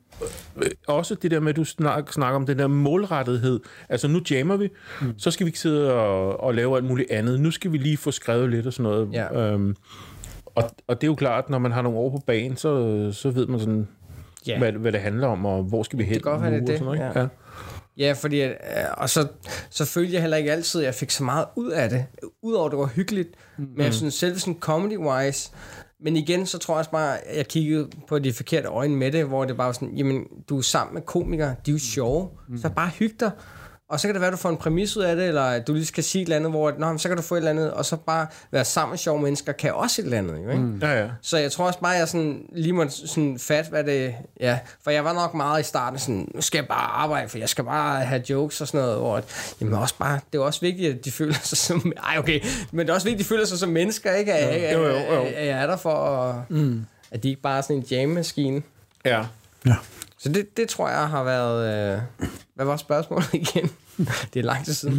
[0.89, 3.61] også det der med, at du snak, snakker om den der målrettethed.
[3.89, 4.69] Altså, nu jammer vi,
[5.01, 5.19] mm.
[5.19, 7.41] så skal vi ikke sidde og, og lave alt muligt andet.
[7.41, 9.09] Nu skal vi lige få skrevet lidt og sådan noget.
[9.13, 9.55] Ja.
[9.55, 9.77] Um,
[10.55, 13.31] og, og det er jo klart, når man har nogle år på banen, så, så
[13.31, 13.89] ved man sådan,
[14.47, 14.59] Ja.
[14.59, 16.71] hvad, hvad det handler om, og hvor skal vi hen kan godt være, nu, det
[16.71, 17.21] og sådan noget, det, ikke?
[17.21, 17.27] Ja.
[17.97, 18.55] Ja, fordi, øh,
[18.97, 19.29] og så,
[19.71, 22.07] så følte jeg heller ikke altid, at jeg fik så meget ud af det.
[22.43, 23.29] Udover at det var hyggeligt.
[23.59, 23.69] Mm.
[23.77, 25.53] Men jeg synes selv sådan comedy-wise,
[26.01, 29.13] men igen, så tror jeg også bare, at jeg kiggede på de forkerte øjne med
[29.13, 31.79] det, hvor det bare var sådan, jamen, du er sammen med komikere, de er jo
[31.79, 32.59] sjove, mm.
[32.59, 33.31] så bare hyg dig.
[33.91, 35.67] Og så kan det være, at du får en præmis ud af det, eller at
[35.67, 37.51] du lige skal sige et eller andet, hvor Nå, så kan du få et eller
[37.51, 40.51] andet, og så bare være sammen med sjove mennesker, kan også et eller andet, jo,
[40.51, 40.63] ikke?
[40.63, 40.79] Mm.
[40.83, 41.09] Ja, ja.
[41.23, 44.15] Så jeg tror også bare, jeg sådan, lige må sådan fat, hvad det...
[44.41, 47.39] Ja, for jeg var nok meget i starten sådan, nu skal jeg bare arbejde, for
[47.39, 48.99] jeg skal bare have jokes og sådan noget.
[48.99, 51.93] Hvor, at, jamen også bare, det er også vigtigt, at de føler sig som...
[52.09, 52.41] Ej, okay.
[52.73, 54.35] Men det er også vigtigt, at de føler sig som mennesker, ikke?
[54.35, 55.23] At, at, Jo, jo, jo.
[55.23, 56.87] at, at jeg er der for, at, mm.
[57.11, 58.63] at de ikke bare er sådan en jam-maskine.
[59.05, 59.25] ja.
[59.67, 59.75] Ja.
[60.23, 61.95] Så det, det tror jeg har været...
[61.95, 62.01] Øh,
[62.55, 63.71] hvad var spørgsmålet igen?
[64.35, 64.97] det er lang tid siden.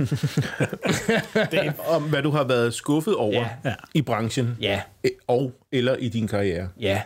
[1.51, 3.49] Det, om hvad du har været skuffet over Ja.
[3.65, 3.76] Ja.
[3.93, 6.69] i branchen, ja, eh, og eller i din karriere.
[6.80, 7.01] ja.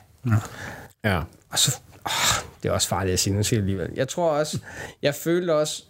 [1.03, 1.21] Ja.
[1.49, 3.89] Og så, åh, det er også farligt at sige, nu siger jeg alligevel.
[3.95, 4.59] Jeg tror også,
[5.01, 5.83] jeg følte også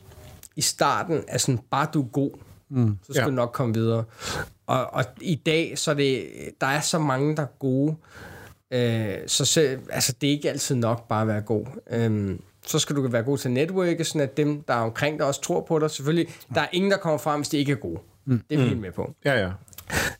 [0.55, 2.31] i starten, at sådan, bare du er god,
[2.69, 2.97] mm.
[3.07, 3.25] så skal ja.
[3.25, 4.03] du nok komme videre.
[4.67, 6.27] og, og i dag, så er det,
[6.61, 7.95] der er så mange, der er gode,
[8.75, 11.65] øh, så altså, det er ikke altid nok bare at være god.
[11.91, 15.27] Øh, så skal du være god til network, sådan at dem, der er omkring dig,
[15.27, 15.91] også tror på dig.
[15.91, 17.99] Selvfølgelig, der er ingen, der kommer frem, hvis de ikke er gode.
[18.25, 18.41] Mm.
[18.49, 19.13] Det er vi helt med på.
[19.25, 19.49] Ja, ja.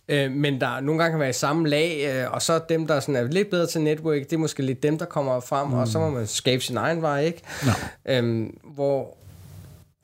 [0.07, 2.99] Øh, men der nogle gange kan være i samme lag, øh, og så dem, der
[2.99, 5.73] sådan er lidt bedre til network, det er måske lidt dem, der kommer frem, mm.
[5.73, 7.41] og så må man skabe sin egen vej, ikke?
[7.65, 7.71] Nå.
[8.05, 9.17] Øhm, hvor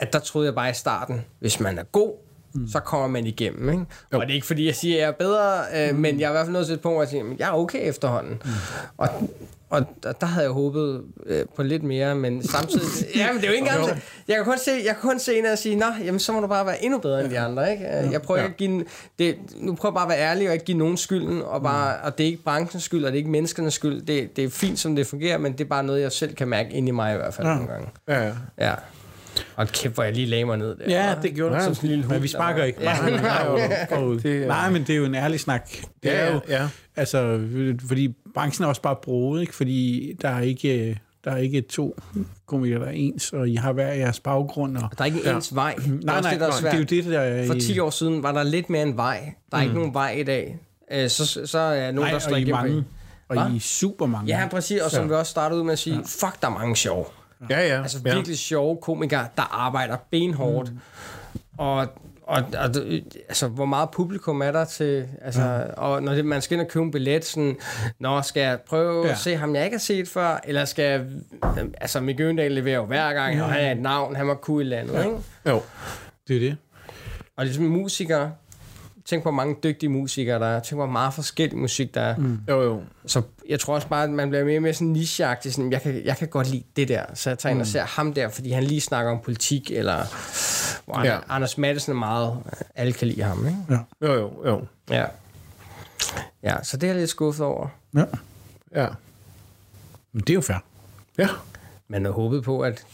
[0.02, 2.12] at der troede jeg bare i starten, hvis man er god,
[2.54, 2.68] mm.
[2.68, 3.68] så kommer man igennem.
[3.68, 3.84] Ikke?
[4.12, 6.00] Og det er ikke fordi, jeg siger, at jeg er bedre, øh, mm.
[6.00, 7.48] men jeg er i hvert fald nødt til et punkt, hvor jeg siger, at jeg
[7.48, 8.42] er okay efterhånden.
[8.44, 8.50] Mm.
[8.96, 9.08] Og,
[9.70, 12.86] og der, der havde jeg håbet øh, på lidt mere, men samtidig...
[13.16, 14.02] ja, men det er jo ikke engang...
[14.28, 16.40] Jeg kan kun se, jeg kan kun se en og sige, nå, jamen, så må
[16.40, 17.84] du bare være endnu bedre end de andre, ikke?
[17.86, 18.84] Jeg prøver ikke at give...
[19.18, 22.18] Det, nu prøver bare at være ærlig og ikke give nogen skylden, og, bare, og
[22.18, 24.02] det er ikke branchens skyld, og det er ikke menneskernes skyld.
[24.02, 26.48] Det, det er fint, som det fungerer, men det er bare noget, jeg selv kan
[26.48, 27.54] mærke ind i mig i hvert fald ja.
[27.54, 27.88] nogle gange.
[28.08, 28.32] ja, ja.
[28.58, 28.74] Ja.
[29.56, 30.84] Og kæft, hvor jeg lige lagde mig ned der.
[30.88, 31.64] Ja, det gjorde Ja, du.
[31.64, 32.82] som sådan en lille hund, Men vi sparker ikke.
[32.82, 32.96] Ja.
[33.00, 33.20] Nej, nej,
[33.90, 35.70] nej, Det nej, men det er jo en ærlig snak.
[35.72, 36.68] Det Ja, er jo, ja.
[36.96, 37.40] altså,
[37.88, 39.54] fordi branchen er også bare broet, ikke?
[39.54, 41.96] Fordi der er ikke, der er ikke to
[42.46, 44.76] komikere, der er ens, og I har hver jeres baggrund.
[44.76, 45.74] Og, Der er ikke en ens vej.
[45.74, 46.72] Det er nej, nej, det, der er nej, svært.
[46.72, 48.82] det er jo det, der er For i- 10 år siden var der lidt mere
[48.82, 49.32] en vej.
[49.50, 49.62] Der er mm.
[49.62, 50.58] ikke nogen vej i dag.
[50.92, 52.54] Øh, Så, så er nogen, nej, der og står I igennem.
[52.56, 52.84] mange.
[53.28, 53.36] Og?
[53.36, 54.38] I er super mange.
[54.38, 54.80] Ja, præcis.
[54.80, 57.04] Og som vi også startede ud med at sige, fuck, der er mange sjove.
[57.50, 57.82] Ja, ja.
[57.82, 58.14] Altså ja.
[58.14, 60.72] virkelig sjove komikere, der arbejder benhårdt.
[60.72, 60.78] Mm.
[61.58, 61.76] Og,
[62.22, 62.70] og, og
[63.28, 65.08] altså, hvor meget publikum er der til...
[65.22, 65.62] Altså, ja.
[65.72, 67.56] Og når det, man skal ind og købe en billet, sådan...
[67.98, 69.06] Nå, skal jeg prøve ja.
[69.06, 69.12] Ja.
[69.12, 70.40] at se ham, jeg ikke har set før?
[70.44, 71.04] Eller skal jeg...
[71.80, 74.62] Altså, Mikke Øgendal leverer jo hver gang, og han er et navn, han var cool
[74.62, 75.04] i landet, ja.
[75.04, 75.16] ikke?
[75.48, 75.60] Jo.
[76.28, 76.56] Det er det.
[77.36, 78.32] Og ligesom musikere,
[79.04, 82.00] tænk på hvor mange dygtige musikere der er, tænk på hvor meget forskellig musik der
[82.00, 82.16] er.
[82.16, 82.38] Mm.
[82.48, 82.82] Jo, jo.
[83.06, 85.82] Så jeg tror også bare, at man bliver mere og mere sådan nicheagtig, sådan, jeg
[85.82, 88.28] kan, jeg kan godt lide det der, så jeg tager ind og ser ham der,
[88.28, 89.96] fordi han lige snakker om politik, eller
[90.84, 91.18] hvor ja.
[91.28, 92.38] Anders Madsen er meget,
[92.74, 93.58] alle kan lide ham, ikke?
[93.70, 94.06] Ja.
[94.06, 94.66] Jo, jo, jo.
[94.90, 95.04] Ja.
[96.42, 97.68] Ja, så det er jeg lidt skuffet over.
[97.96, 98.04] ja.
[98.74, 98.88] Ja.
[100.12, 100.56] Men det er jo fair.
[101.18, 101.28] Ja.
[101.92, 102.84] Men jeg håbede på, at...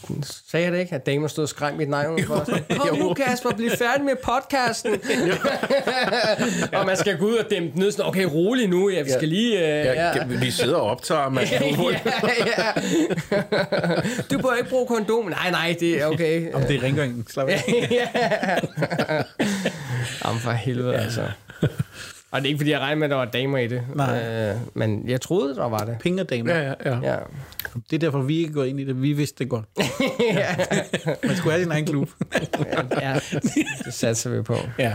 [0.47, 0.95] Sagde jeg det ikke?
[0.95, 2.49] At damer stod og skræm mit navn for os.
[2.77, 4.91] Kom nu, Kasper, bliv færdig med podcasten.
[6.79, 7.91] og man skal gå ud og dæmpe den ned.
[7.91, 8.89] Sådan, okay, rolig nu.
[8.89, 9.57] Ja, vi skal lige...
[9.57, 9.93] Uh, ja.
[9.93, 10.23] ja.
[10.25, 11.47] Vi sidder og optager, mand.
[11.51, 11.59] ja,
[12.45, 12.71] ja.
[14.31, 15.25] Du bør ikke bruge kondom.
[15.25, 16.53] Nej, nej, det er okay.
[16.53, 17.27] Om det er rengøringen.
[17.29, 17.63] Slap af.
[20.25, 20.99] Jamen for helvede, ja.
[21.01, 21.21] altså.
[22.31, 23.83] Og det er ikke, fordi jeg regner med, at der var damer i det.
[23.95, 24.23] Nej.
[24.23, 25.97] Øh, men jeg troede, der var det.
[26.01, 26.55] Penge og damer.
[26.55, 26.99] Ja, ja, ja.
[27.11, 27.17] Ja.
[27.89, 29.01] Det er derfor, vi ikke går ind i det.
[29.01, 29.65] Vi vidste det godt.
[30.19, 30.55] ja.
[31.23, 32.09] Man skulle have sin egen klub.
[33.01, 33.19] ja,
[33.85, 34.55] det satser vi på.
[34.79, 34.93] ja.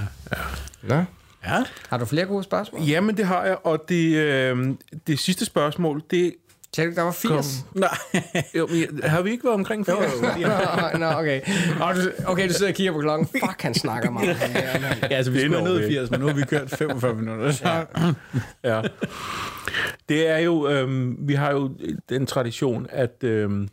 [0.83, 1.05] Nå.
[1.47, 1.63] Ja.
[1.89, 2.83] Har du flere gode spørgsmål?
[2.83, 4.69] Jamen, det har jeg, og det, øh,
[5.07, 6.35] det sidste spørgsmål, det...
[6.75, 7.65] Tænkte du, der var 80?
[7.75, 7.89] Nej.
[8.59, 9.99] Jo, men har vi ikke været omkring 80?
[10.93, 11.41] Nå, nå, okay.
[11.81, 13.27] Og du, okay, du sidder og kigger på klokken.
[13.47, 14.37] Fuck, han snakker meget.
[15.03, 17.53] Ja, altså, vi skulle have nået vi 80, men nu har vi kørt 45 minutter.
[17.53, 17.85] Så.
[18.65, 18.83] Ja.
[20.09, 21.71] Det er jo, øhm, vi har jo
[22.09, 23.69] den tradition, at øhm,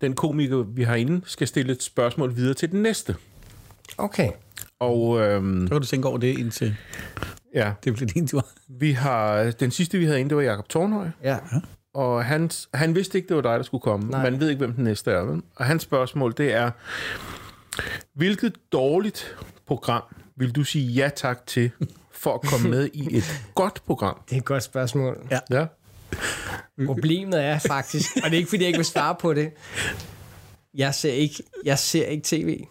[0.00, 3.16] den komiker, vi har inde, skal stille et spørgsmål videre til den næste.
[3.98, 4.28] Okay.
[4.80, 6.76] Og øhm, Så kan du tænke over det, indtil
[7.54, 8.46] ja, det bliver din tur.
[8.68, 11.08] vi har, den sidste, vi havde inde, det var Jakob Tornhøj.
[11.24, 11.36] Ja.
[11.94, 14.10] Og han, han vidste ikke, det var dig, der skulle komme.
[14.10, 14.22] Nej.
[14.30, 15.22] Man ved ikke, hvem den næste er.
[15.22, 15.42] Vel?
[15.56, 16.70] Og hans spørgsmål, det er,
[18.14, 19.36] hvilket dårligt
[19.66, 20.02] program
[20.36, 21.70] vil du sige ja tak til,
[22.12, 24.20] for at komme med i et godt program?
[24.28, 25.26] Det er et godt spørgsmål.
[25.30, 25.38] Ja.
[25.50, 25.66] Ja.
[26.86, 29.52] Problemet er faktisk, og det er ikke, fordi jeg ikke vil svare på det,
[30.74, 32.64] jeg ser ikke, jeg ser ikke tv.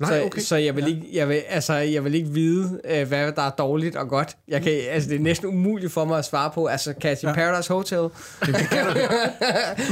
[0.00, 0.40] Nej, så, okay.
[0.40, 3.50] så jeg vil ikke, jeg vil, altså, jeg vil ikke vide, øh, hvad der er
[3.50, 4.36] dårligt og godt.
[4.48, 6.66] Jeg kan, altså, det er næsten umuligt for mig at svare på.
[6.66, 7.98] Altså, kan jeg sige Paradise Hotel?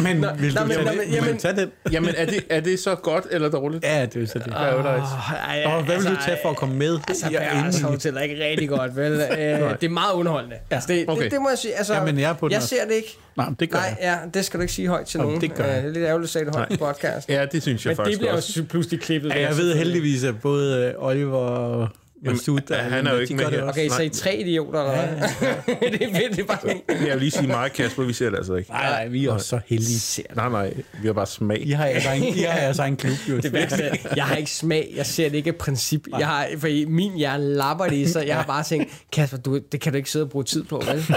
[0.02, 0.84] Men vil nå, du men- tage det?
[0.86, 1.70] men- Vil jamen- tage den?
[1.92, 3.84] Jamen, er det, er det så godt eller dårligt?
[3.84, 4.46] Ja, det er så det.
[4.46, 6.98] Oh, ej, Og hvad vil du tage for at komme med?
[7.08, 9.12] Altså, Ja, Paradise Hotel er ikke rigtig godt, vel?
[9.12, 9.18] Øh,
[9.80, 10.56] det er meget underholdende.
[10.70, 10.74] Ja.
[10.74, 11.22] Altså, det, Okay.
[11.24, 11.74] det, det, må jeg sige.
[11.74, 12.68] Altså, Ja, men jeg er på den jeg også.
[12.68, 13.18] ser det ikke.
[13.36, 14.18] Nej, det gør Nej, jeg.
[14.24, 15.40] ja, det skal du ikke sige højt til Jamen, nogen.
[15.50, 15.76] det gør jeg.
[15.76, 17.28] Øh, det er lidt ærgerligt at sige det højt på podcast.
[17.28, 18.64] Ja, det synes jeg Men faktisk det bliver også.
[18.70, 19.28] pludselig klippet.
[19.30, 21.88] Ja, jeg ved heldigvis, er både øh, Oliver og
[22.24, 23.68] Masud, ja, han er jo ikke med her.
[23.68, 25.90] Okay, så I tre idioter, eller hvad?
[25.98, 26.58] det er fedt, det er bare.
[27.06, 28.70] Jeg vil lige sige mig, Kasper, vi ser det altså ikke.
[28.70, 30.24] Nej, nej, vi er også så heldige.
[30.36, 31.66] Nej, nej, vi har bare smag.
[31.66, 33.36] I har jeres egen, I har jeres egen klub, jo.
[33.44, 36.06] Det er, jeg har ikke smag, jeg ser det ikke af princip.
[36.18, 38.26] Jeg har, for i min hjerne lapper det sig.
[38.26, 40.82] Jeg har bare tænkt, Kasper, du, det kan du ikke sidde og bruge tid på,
[40.86, 41.16] vel?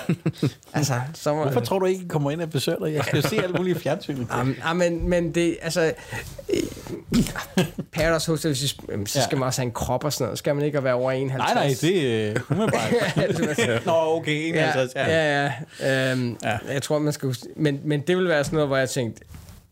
[0.73, 2.93] Altså, så må, Hvorfor tror du ikke, I kommer ind og besøger dig?
[2.93, 4.27] Jeg skal jo se alt muligt i fjernsynet.
[4.33, 5.93] Jamen, ja, men, men det, altså...
[7.93, 8.57] Paradise Hotel,
[8.91, 9.39] jamen, så skal Ja.
[9.39, 10.37] man også have en krop og sådan noget.
[10.39, 11.37] Skal man ikke være over 51?
[11.37, 13.85] Nej, nej, det er umiddelbart.
[13.85, 15.51] Nå, okay, 51, ja, ja.
[15.79, 16.11] ja.
[16.11, 16.57] Øhm, ja.
[16.71, 17.27] Jeg tror, man skal...
[17.27, 19.23] huske- Men, men det vil være sådan noget, hvor jeg tænkte,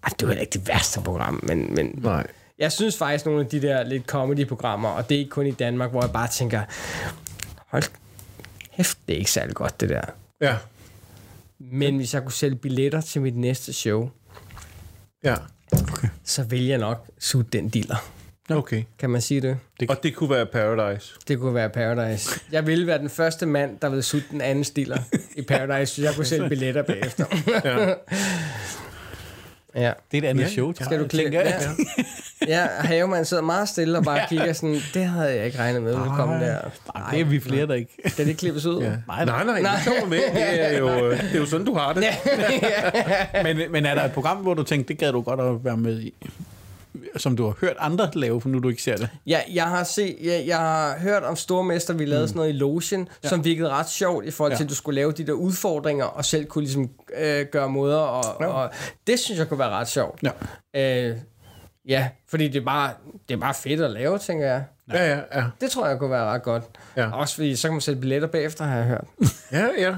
[0.03, 2.28] "Ej, det var ikke det værste program, men, men Nej.
[2.59, 5.51] jeg synes faktisk, nogle af de der lidt comedy-programmer, og det er ikke kun i
[5.51, 6.61] Danmark, hvor jeg bare tænker,
[7.67, 7.84] hold
[8.76, 10.01] kæft, det er ikke særlig godt, det der.
[10.41, 10.55] Ja.
[11.59, 14.09] Men hvis jeg kunne sælge billetter til mit næste show,
[15.23, 15.36] Ja.
[16.23, 18.05] så vil jeg nok sutte den dealer.
[18.50, 18.84] Okay.
[19.00, 19.58] Kan man sige det?
[19.89, 21.14] Og det kunne være Paradise.
[21.28, 22.39] Det kunne være Paradise.
[22.52, 24.98] Jeg ville være den første mand, der ville sutte den anden stiller
[25.36, 27.26] i Paradise, så jeg kunne sælge billetter bagefter.
[27.64, 27.88] Ja.
[29.86, 29.91] ja.
[30.12, 31.38] Det er et andet Ja, show, Skal du jeg, klikke?
[31.39, 31.60] Ja.
[32.48, 35.91] ja, Havemann sidder meget stille og bare kigger sådan, det havde jeg ikke regnet med,
[35.93, 36.60] ville komme der.
[36.96, 37.91] Nej, det er vi flere, der ikke.
[38.06, 38.82] Skal det klippes ud?
[38.82, 38.89] Ja.
[39.08, 39.76] Nej, Nej, nej, nej.
[39.76, 40.18] det kommer med.
[40.34, 42.04] Det er, jo, øh, det er jo sådan, du har det.
[43.43, 45.78] men, men er der et program, hvor du tænkte, det gad du godt at være
[45.78, 46.14] med i?
[47.18, 49.09] Som du har hørt andre lave, for nu du ikke ser det.
[49.28, 52.28] Ja, jeg har, set, jeg, jeg har hørt om Stormester, vi lavede mm.
[52.28, 53.30] sådan noget i Lotion, ja.
[53.30, 54.63] som virkede ret sjovt i forhold til, Ja.
[54.66, 58.24] at du skulle lave de der udfordringer, og selv kunne ligesom øh, gøre måder, og,
[58.41, 58.47] ja.
[58.47, 58.70] og
[59.07, 60.20] det synes jeg kunne være ret sjovt.
[60.74, 61.09] Ja.
[61.09, 61.18] Øh,
[61.88, 62.91] ja, fordi det er, bare,
[63.30, 64.63] det er bare fedt at lave, tænker jeg.
[64.93, 65.43] Ja, ja, ja.
[65.61, 66.63] Det tror jeg kunne være ret godt.
[66.97, 67.11] Ja.
[67.11, 69.05] Også fordi, så kan man sætte billetter bagefter, har jeg hørt.
[69.51, 69.89] Ja, ja.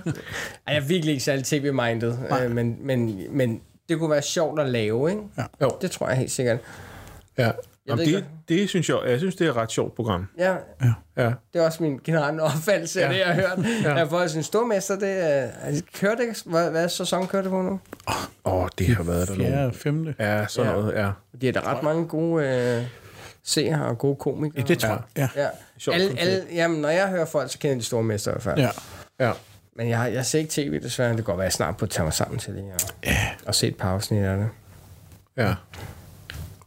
[0.67, 2.13] Ej, jeg er virkelig ikke særlig tv-minded,
[2.43, 5.21] øh, men, men, men det kunne være sjovt at lave, ikke?
[5.37, 5.43] Ja.
[5.61, 5.69] Jo.
[5.81, 6.57] Det tror jeg helt sikkert.
[7.37, 7.51] Ja.
[7.87, 10.27] Jamen, det, det synes jeg, jeg synes, det er et ret sjovt program.
[10.37, 10.55] Ja,
[11.17, 11.33] Ja.
[11.53, 13.13] det er også min generelle opfattelse af Ja.
[13.13, 13.65] det, jeg har hørt.
[13.83, 13.89] Ja.
[13.89, 13.95] ja.
[13.95, 15.49] Jeg får sin stormester, det er...
[15.93, 17.79] Kører det, hvad, hvad sæson kører det på nu?
[18.07, 18.13] Åh,
[18.43, 20.15] oh, det har været der og femte.
[20.19, 20.77] Ja, sådan Ja.
[20.79, 21.11] noget, ja.
[21.41, 22.83] De er der ret mange gode øh,
[23.43, 24.67] seere og gode komikere.
[24.67, 25.29] Det tror jeg.
[25.35, 25.41] Ja.
[25.43, 25.47] Ja.
[25.77, 28.59] Sjovt Alle, alle, jamen, når jeg hører folk, så kender de stormester i hvert fald.
[28.59, 28.69] ja.
[29.19, 29.31] Ja.
[29.75, 31.09] Men jeg, jeg ser ikke tv, desværre.
[31.09, 32.63] Det kan godt være, at jeg snart på at tage mig sammen til det.
[32.73, 33.17] Og, ja.
[33.45, 34.49] og se et par afsnit af det.
[35.37, 35.53] ja.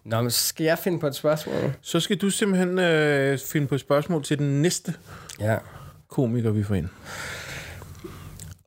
[0.04, 1.72] Nå, men så skal jeg finde på et spørgsmål?
[1.82, 4.94] Så skal du simpelthen øh, finde på et spørgsmål til den næste
[5.40, 5.56] Ja.
[6.08, 6.88] komiker, vi får ind.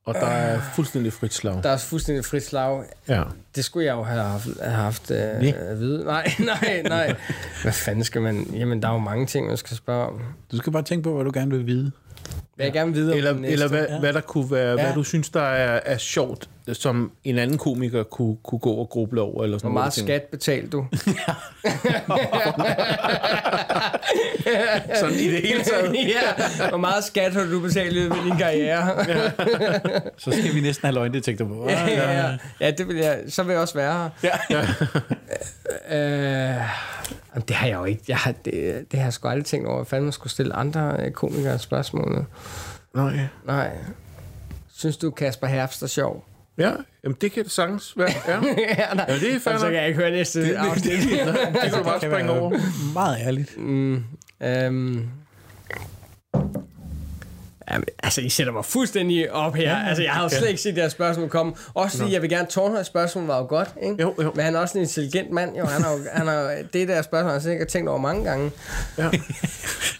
[0.04, 1.60] Og der er fuldstændig frit slag.
[1.62, 2.84] Der er fuldstændig frit slag.
[3.08, 3.22] Ja.
[3.56, 6.04] Det skulle jeg jo have haft, have haft øh, at vide.
[6.04, 6.32] Nej,
[6.62, 7.16] nej, nej.
[7.62, 8.44] Hvad fanden skal man...
[8.52, 10.20] Jamen, der er jo mange ting, man skal spørge om.
[10.52, 11.92] Du skal bare tænke på, hvad du gerne vil vide.
[12.56, 13.98] Hvad jeg gerne vil vide om Eller, eller hvad, ja.
[14.00, 14.76] hvad der kunne være, ja.
[14.76, 14.82] Ja.
[14.84, 18.88] hvad du synes, der er, er sjovt, som en anden komiker kunne, kunne gå og
[18.88, 19.44] gruble over.
[19.44, 20.86] Eller sådan Hvor meget noget, skat betalte du?
[25.00, 25.94] Sådan i det hele taget.
[26.58, 26.68] ja.
[26.68, 29.04] Hvor meget skat har du betalt i din karriere?
[30.18, 31.66] Så skal vi næsten have løgndetektor på.
[31.68, 32.36] ja, ja, ja.
[32.60, 34.30] ja, det vil jeg, så vil jeg også være her.
[34.50, 34.66] Ja.
[35.90, 36.00] Øh,
[37.34, 38.02] jamen, det har jeg jo ikke.
[38.08, 39.84] Jeg har, det, det har jeg sgu aldrig tænkt over.
[39.84, 42.26] Fanden man skulle stille andre øh, komikere spørgsmål?
[42.94, 43.18] Nej.
[43.46, 43.70] Nej.
[44.76, 46.24] Synes du, Kasper Herbst er sjov?
[46.58, 46.72] Ja,
[47.04, 48.08] jamen det kan det sagtens være.
[48.28, 48.32] Ja.
[48.32, 49.04] ja, nej.
[49.08, 50.92] Ja, det er Jamen, så kan jeg ikke høre næste det, afsnit.
[50.92, 51.08] Det
[51.62, 52.58] kan du bare springe over.
[52.92, 53.58] Meget ærligt.
[53.58, 54.04] mm,
[54.42, 55.08] øhm.
[57.70, 59.70] Jamen, altså, I sætter mig fuldstændig op her.
[59.70, 61.52] Ja, altså, jeg har jo slet ikke set det her spørgsmål komme.
[61.74, 63.96] Også fordi, jeg vil gerne tårnhøje spørgsmål var jo godt, ikke?
[64.02, 64.32] Jo, jo.
[64.34, 65.64] Men han er også en intelligent mand, jo.
[65.64, 68.50] Han har, jo, han har, det der spørgsmål, har han sikkert tænkt over mange gange.
[68.98, 69.02] Ja.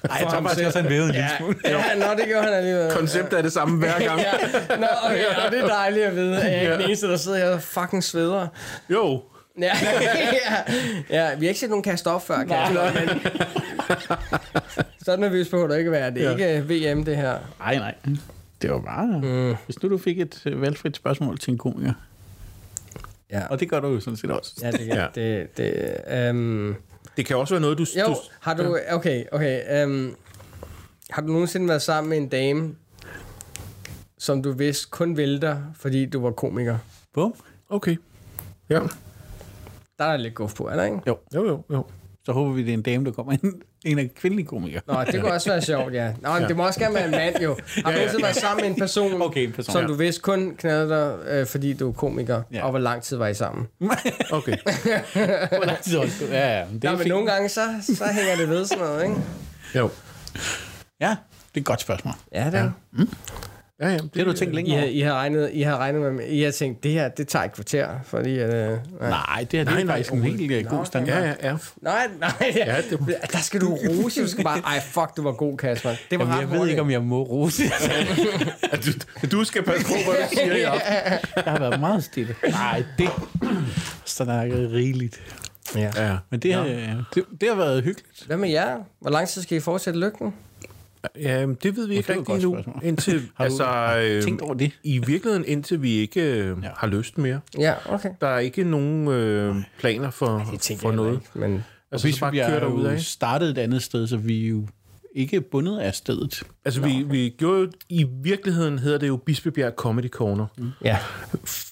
[0.08, 1.56] Nej, jeg tror faktisk også, han vævede en lille Ja, smule.
[1.64, 2.90] ja, nå, det gjorde han alligevel.
[2.92, 4.20] Konceptet er det samme hver gang.
[4.20, 4.76] ja.
[4.76, 7.16] Nå, okay, og det er dejligt at vide, at jeg er ikke den eneste, der
[7.16, 8.46] sidder her og fucking sveder.
[8.90, 9.22] Jo.
[9.58, 10.56] Ja, ja.
[11.30, 13.20] ja, vi har ikke set nogen kaste op før, Kasper, men...
[15.04, 16.10] Så nervøs på, at du ikke være.
[16.10, 16.56] Det er Ja.
[16.58, 17.38] ikke VM, det her.
[17.58, 17.94] Nej, nej.
[18.62, 19.20] Det var bare...
[19.22, 19.56] Mm.
[19.64, 21.92] Hvis nu du fik et øh, valgfrit spørgsmål til en komiker,
[23.30, 24.52] Ja, og det gør du jo sådan set også.
[24.62, 25.02] ja det, Ja.
[25.02, 25.06] ja.
[25.14, 26.76] det, det um,
[27.16, 27.86] Det kan også være noget, du...
[28.00, 28.78] Jo, du har du...
[28.90, 29.84] Okay, okay.
[29.84, 30.16] Um,
[31.10, 32.74] har du nogensinde været sammen med en dame,
[34.18, 36.78] som du vidste kun ville dig, fordi du var komiker?
[37.14, 37.34] Bum.
[37.68, 37.96] Okay.
[38.68, 38.80] Ja.
[39.98, 40.98] Der er lidt guf på, er der ikke?
[41.06, 41.84] Jo, jo, jo.
[42.26, 43.62] Så håber vi, det er en dame, der kommer ind.
[43.84, 44.80] En af kvindelige komikere.
[44.86, 46.12] Nå, det kunne også være sjovt, ja.
[46.20, 47.56] Nå, men det må også gerne være en mand, jo.
[47.84, 49.86] Har du nogensinde været sammen med en person, Okay, en person, som ja.
[49.88, 52.64] du vidste kun knaldede dig, øh, fordi du er komiker, Ja.
[52.64, 53.66] og hvor lang tid var I sammen?
[54.32, 54.56] Okay.
[55.56, 56.24] Hvor lang tid også?
[56.30, 56.64] Ja, ja.
[56.66, 57.08] men Det er Ja, men fint.
[57.14, 59.16] nogle gange, så, så hænger det ved sådan noget, ikke?
[59.76, 59.90] Jo.
[61.00, 62.14] Ja, det er et godt spørgsmål.
[62.32, 62.70] Ja, det er.
[62.98, 63.04] Ja,
[63.80, 63.86] ja.
[63.92, 64.88] Det har du tænkt I længe har, over.
[64.90, 67.52] I har regnet, I har regnet med, I har tænkt, det her, det tager et
[67.52, 69.46] kvarter, fordi at, øh, nej.
[69.50, 71.22] Det, er, det er faktisk en helt øh, god standard.
[71.22, 71.56] Ja, ja, ja.
[71.82, 72.98] Nej, nej, ja, Ja, det-
[73.32, 75.90] der skal du rose, du skal bare, ej, fuck, du var god, Kasper.
[76.10, 77.62] Det var Jamen, jeg ved ikke, om jeg må rose.
[78.86, 78.90] Du,
[79.36, 80.92] du skal passe på, hvad du siger i aften.
[81.44, 82.34] jeg har været meget stille.
[82.50, 83.08] Nej, det
[84.04, 85.20] snakker rigeligt.
[85.76, 85.90] Ja.
[85.96, 86.16] Ja.
[86.30, 86.64] Men det, har,
[87.14, 88.26] det, det har været hyggeligt.
[88.26, 88.76] Hvad med jer?
[89.00, 90.34] Hvor lang tid skal I fortsætte lygten?
[91.20, 92.62] Ja, men det ved vi ikke det et rigtig godt endnu.
[92.62, 92.80] spørgsmål.
[92.84, 94.72] Indtil, Har du altså, øh, tænkt over det?
[94.84, 96.68] I virkeligheden, indtil vi ikke øh, Ja.
[96.76, 97.40] har lyst mere.
[97.58, 98.10] Ja, okay.
[98.20, 100.44] Der er ikke nogen øh, planer for,
[100.78, 101.20] for noget.
[101.34, 101.60] Men Og
[101.92, 104.66] Altså, hvis så bare vi kører er startet et andet sted, så vi er jo
[105.14, 106.42] ikke bundet af stedet.
[106.64, 110.70] Altså, vi, vi gjorde jo, i virkeligheden hedder det jo Bispebjerg Comedy Corner, mm.
[110.84, 110.98] ja,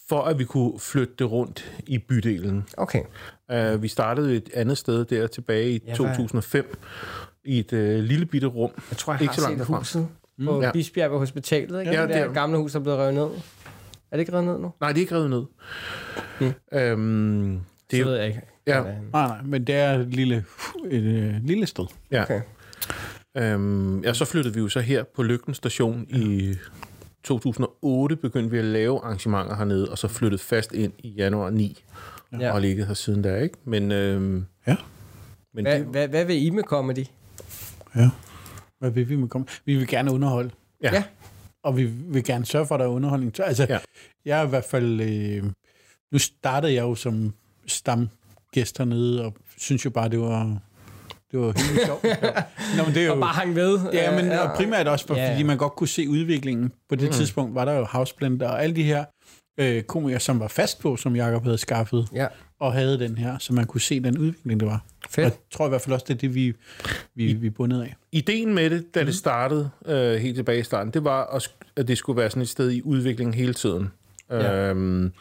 [0.08, 2.64] for at vi kunne flytte det rundt i bydelen.
[2.76, 3.00] okay.
[3.54, 6.78] Uh, vi startede et andet sted der tilbage i Ja, hvad- 2005,
[7.44, 8.70] i et uh, lille bitte rum.
[8.90, 10.06] Jeg tror, jeg Ikke har så langt set huset.
[10.44, 10.66] på Ja.
[10.66, 10.72] ja.
[10.72, 11.92] Bisbjerg ved hospitalet, ikke?
[11.92, 13.22] Ja, Ja, det det der er- gamle hus, der er blevet revet ned.
[13.22, 14.72] Er det ikke revet ned nu?
[14.80, 15.42] Nej, det er ikke revet ned.
[16.72, 18.40] Øhm, det er Det jo, ved jeg ikke.
[18.66, 18.82] Ja.
[18.82, 20.44] Nej, nej, men det er et lille,
[20.90, 21.84] et, øh, lille sted.
[22.10, 22.22] ja.
[22.22, 22.40] Okay.
[23.36, 26.54] Øhm, ja, så flyttede vi jo så her på Lygten station i
[27.24, 31.84] 2008, begyndte vi at lave arrangementer hernede, og så flyttede fast ind i januar 9,
[32.32, 32.38] ja.
[32.40, 32.46] Ja.
[32.48, 33.54] og har ligget her siden der, ikke?
[33.64, 34.76] Men, øhm, Ja.
[35.54, 37.04] men Hvad, det, hvad, hvad vil I med comedy?
[37.96, 38.10] Ja.
[38.78, 39.46] Hvad vil vi med komme?
[39.64, 40.50] Vi vil gerne underholde,
[40.82, 40.94] ja.
[40.94, 41.04] Ja.
[41.64, 43.36] og vi vil gerne sørge for, at der er underholdning.
[43.36, 43.72] Så, altså, Ja.
[43.74, 43.78] ja.
[44.24, 45.00] jeg er i hvert fald...
[45.00, 45.44] Øh,
[46.12, 47.34] nu startede jeg jo som
[47.66, 50.58] stamgæst hernede, og synes jo bare, det var...
[51.32, 52.04] Det var helt sjovt.
[52.76, 53.80] Nå, men det er jo, Og bare hang ved.
[53.92, 55.30] Ja, men Øh, og primært også, for, Ja, ja.
[55.32, 56.72] fordi man godt kunne se udviklingen.
[56.88, 57.12] På det mm.
[57.12, 59.04] tidspunkt var der jo Houseblender og alle de her
[59.58, 62.26] øh, komikere, som var fast på, som Jacob havde skaffet, Ja,
[62.62, 64.84] og havde den her, så man kunne se den udvikling, det var.
[65.04, 65.24] Og fedt.
[65.24, 66.54] jeg tror i hvert fald også, det er det, vi,
[67.14, 67.96] vi, vi er bundet af.
[68.12, 71.40] ideen med det, da det startede øh, helt tilbage i starten, det var,
[71.76, 73.90] at, det skulle være sådan et sted i udvikling hele tiden.
[74.30, 74.70] Ja.
[74.70, 75.12] Øhm,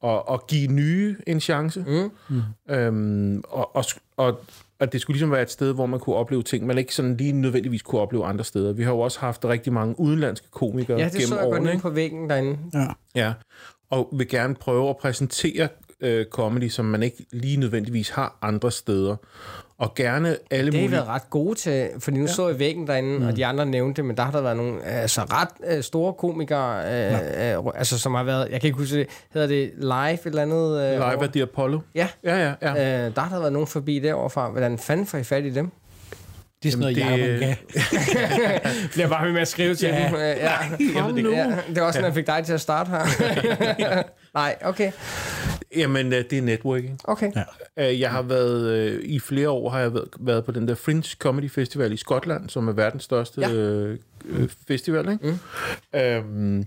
[0.00, 1.84] og, og give nye en chance.
[2.28, 2.42] Mm.
[2.70, 3.84] Øhm, og, og,
[4.16, 4.40] og
[4.80, 7.16] at det skulle ligesom være et sted, hvor man kunne opleve ting, man ikke sådan
[7.16, 8.72] lige nødvendigvis kunne opleve andre steder.
[8.72, 11.54] Vi har jo også haft rigtig mange udenlandske komikere Ja, det gennem så jeg godt
[11.54, 11.70] årene.
[11.70, 11.82] Ikke?
[11.82, 12.58] på væggen derinde.
[12.74, 12.86] Ja.
[13.14, 13.32] Ja,
[13.90, 15.68] og vil gerne prøve at præsentere
[16.00, 19.16] øh, comedy, som man ikke lige nødvendigvis har andre steder.
[19.78, 20.96] Og gerne alle Det har mulige...
[20.96, 22.32] været ret gode til, fordi nu ja.
[22.32, 23.26] så jeg væggen derinde, mm.
[23.26, 26.12] og de andre nævnte det, men der har der været nogle altså, ret øh, store
[26.12, 26.78] komikere,
[27.12, 30.20] øh, øh, altså, som har været, jeg kan ikke huske det, hedder det Live et
[30.24, 30.80] eller andet?
[30.82, 31.80] Øh, Live at the Apollo.
[31.94, 33.06] Ja, Ja, ja, ja.
[33.06, 34.50] øh, der har der været nogen forbi derovre fra.
[34.50, 35.70] Hvordan fanden får I fat i dem?
[36.62, 37.56] Det er sådan noget, Jamen, Jacob det- kan.
[38.92, 40.06] Bliver bare ved med at skrive til Ja.
[40.06, 40.14] dem.
[40.14, 40.56] Øh, ja.
[41.00, 41.30] Kom nu.
[41.30, 42.98] Ja, det var også sådan, han fik dig til at starte her.
[44.34, 44.92] Nej, okay.
[45.76, 47.00] Jamen, øh, det er networking.
[47.04, 47.32] Okay.
[47.76, 47.88] Ja.
[47.90, 51.16] Øh, Jeg har været, øh, i flere år har jeg været, på den der Fringe
[51.18, 53.86] Comedy Festival i Skotland, som er verdens største Ja.
[54.68, 55.38] festival, ikke?
[55.92, 55.98] Mm.
[56.00, 56.66] Øhm,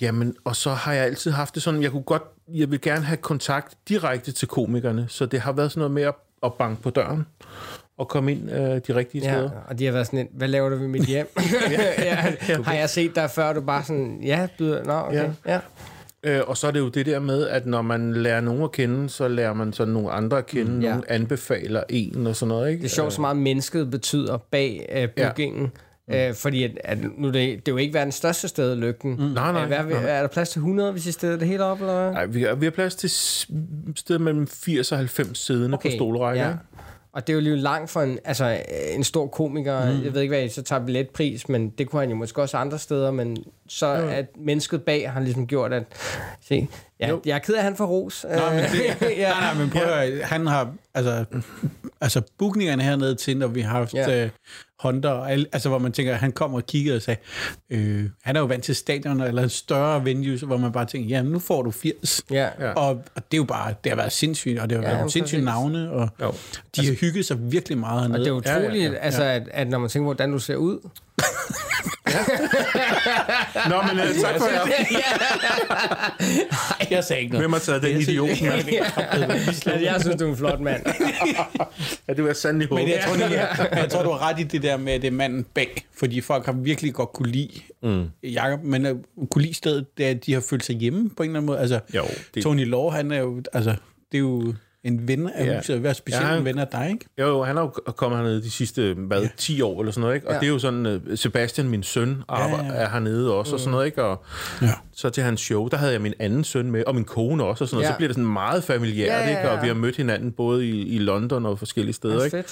[0.00, 3.04] jamen, og så har jeg altid haft det sådan, jeg kunne godt, jeg vil gerne
[3.04, 6.82] have kontakt direkte til komikerne, så det har været sådan noget med at, at banke
[6.82, 7.26] på døren
[7.98, 9.50] og komme ind øh, de rigtige Ja, steder.
[9.68, 11.28] og de har været sådan lidt, hvad laver du ved mit hjem?
[11.98, 12.14] ja,
[12.64, 15.14] har jeg set dig før, du bare sådan, ja, byder, nå, okay,
[15.46, 15.52] Ja.
[15.52, 15.60] ja.
[16.24, 18.72] Øh, og så er det jo det der med, at når man lærer nogen at
[18.72, 20.88] kende, så lærer man så nogle andre at kende, mm, ja.
[20.88, 22.82] nogen anbefaler en og sådan noget, ikke?
[22.82, 25.72] Det er sjovt, så meget mennesket betyder bag øh, bookingen.
[26.08, 26.28] Ja.
[26.28, 29.10] Øh, fordi at, at nu det, det er jo ikke verdens største sted, Lygten.
[29.10, 29.18] Mm.
[29.18, 30.10] Nej, nej, Er, hvad, nej.
[30.10, 32.10] er der plads til 100, hvis I steder det hele op, eller?
[32.12, 33.10] Nej, vi har, vi har plads til
[33.96, 35.90] sted mellem 80 og 90 siddende okay.
[35.90, 36.44] på stolrækker.
[36.44, 36.52] ja.
[37.14, 38.60] Og det er jo lige langt for en, altså,
[38.92, 39.92] en stor komiker.
[39.92, 40.04] Mm.
[40.04, 42.56] Jeg ved ikke, hvad I så tager billetpris, men det kunne han jo måske også
[42.56, 43.10] andre steder.
[43.10, 43.36] Men
[43.68, 44.08] så Jo.
[44.08, 45.84] at mennesket bag har ligesom gjort, at...
[46.40, 46.68] Se,
[47.00, 47.20] ja, Jo.
[47.26, 48.26] jeg er ked af, at han får ros.
[48.30, 48.80] Nå, men det,
[49.16, 49.30] ja.
[49.30, 51.24] nej, nej, men prøv at, høre, han har, altså,
[52.00, 54.10] altså bookningerne hernede til, når vi har haft Ja.
[54.18, 54.24] ja.
[54.24, 54.30] uh,
[54.80, 57.20] Honda, og altså hvor man tænker, han kommer og kigger og sagde,
[57.70, 61.22] øh, han er jo vant til stadioner eller større venues, hvor man bare tænker, ja,
[61.22, 62.22] nu får du 80.
[62.30, 62.48] ja.
[62.60, 62.72] Ja.
[62.72, 64.98] Og, og det er jo bare, det har været sindssygt, og det har Ja, været
[64.98, 65.44] jamen, sindssyge præcis.
[65.54, 66.32] navne, og Jo.
[66.76, 68.18] de har hygget sig virkelig meget Og hernede.
[68.24, 70.38] det er utroligt, Ja, ja, ja, ja, altså, at, at når man tænker, hvordan du
[70.38, 70.78] ser ud.
[73.70, 74.66] Nå, men uh, tak for jer.
[76.90, 77.42] jeg sagde ikke noget.
[77.42, 78.28] Hvem har taget den idiot?
[79.82, 80.82] jeg synes, du er en flot mand.
[82.08, 82.82] Ja, det var jeg sandelig håbe.
[82.82, 85.08] Men jeg tror, jeg, jeg tror, du har ret i det der med, at det
[85.08, 88.04] er manden bag, fordi folk har virkelig godt kunne lide mm.
[88.22, 88.98] Jacob, men uh,
[89.30, 91.46] kunne lide stedet, det er, at de har følt sig hjemme på en eller anden
[91.46, 91.58] måde.
[91.58, 92.04] Altså, Jo,
[92.34, 93.70] det- Tony Law, han er jo, altså,
[94.12, 94.54] det er jo
[94.84, 95.56] en ven af Ja.
[95.56, 97.04] huset, være specielt Ja, ja, han- en ven af dig, ikke?
[97.20, 99.28] Jo, jo, han er jo kommet hernede de sidste, hvad, ja.
[99.36, 100.26] 10 år eller sådan noget, ikke?
[100.26, 100.34] Og Ja.
[100.36, 100.40] ja.
[100.40, 102.72] det er jo sådan, uh, Sebastian, min søn, arbejder, ja.
[102.72, 102.84] ja, ja.
[102.86, 103.54] er hernede også, mm.
[103.54, 104.04] og sådan noget, ikke?
[104.04, 104.24] Og
[104.62, 104.70] Ja.
[104.92, 107.64] så til hans show, der havde jeg min anden søn med, og min kone også,
[107.64, 107.86] og sådan noget.
[107.88, 107.92] Ja.
[107.92, 109.50] Så bliver det sådan meget familiært, Ja, ja, ikke?
[109.50, 109.60] Og ja.
[109.62, 112.44] vi har mødt hinanden både i, i London og forskellige steder, ikke?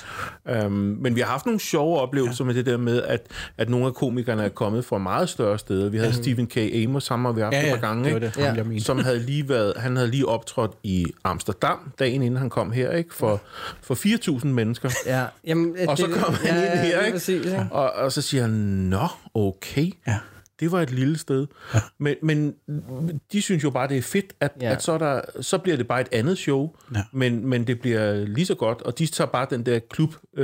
[0.66, 2.46] Um, men vi har haft nogle sjove oplevelser ja.
[2.46, 3.26] med det der med, at,
[3.58, 5.88] at nogle af komikerne er kommet fra meget større steder.
[5.88, 6.22] Vi havde mm.
[6.22, 6.56] Stephen K.
[6.56, 8.26] Amos, ham har vi haft Ja, et ja, par gange, det var ikke?
[8.36, 8.78] det, ham, Ja.
[8.78, 12.90] som havde lige været, han havde lige optrådt i Amsterdam, dagen inden han kom her,
[12.90, 13.14] ikke?
[13.14, 13.40] For,
[13.82, 13.94] for
[14.40, 14.90] 4.000 mennesker.
[15.06, 15.24] Ja.
[15.46, 17.14] Jamen, Og så kom han ind her, ikke?
[17.16, 17.66] Præcis, ikke?
[17.70, 19.90] Og, og så siger han, nå, okay.
[20.06, 20.18] Ja.
[20.60, 21.46] Det var et lille sted.
[21.74, 21.80] Ja.
[21.98, 22.54] Men, men
[23.32, 24.66] de synes jo bare, det er fedt, at, Ja.
[24.66, 24.72] ja.
[24.72, 27.02] at så, er der, så bliver det bare et andet show, Ja.
[27.12, 30.38] men, men det bliver lige så godt, og de tager bare den der klubstemning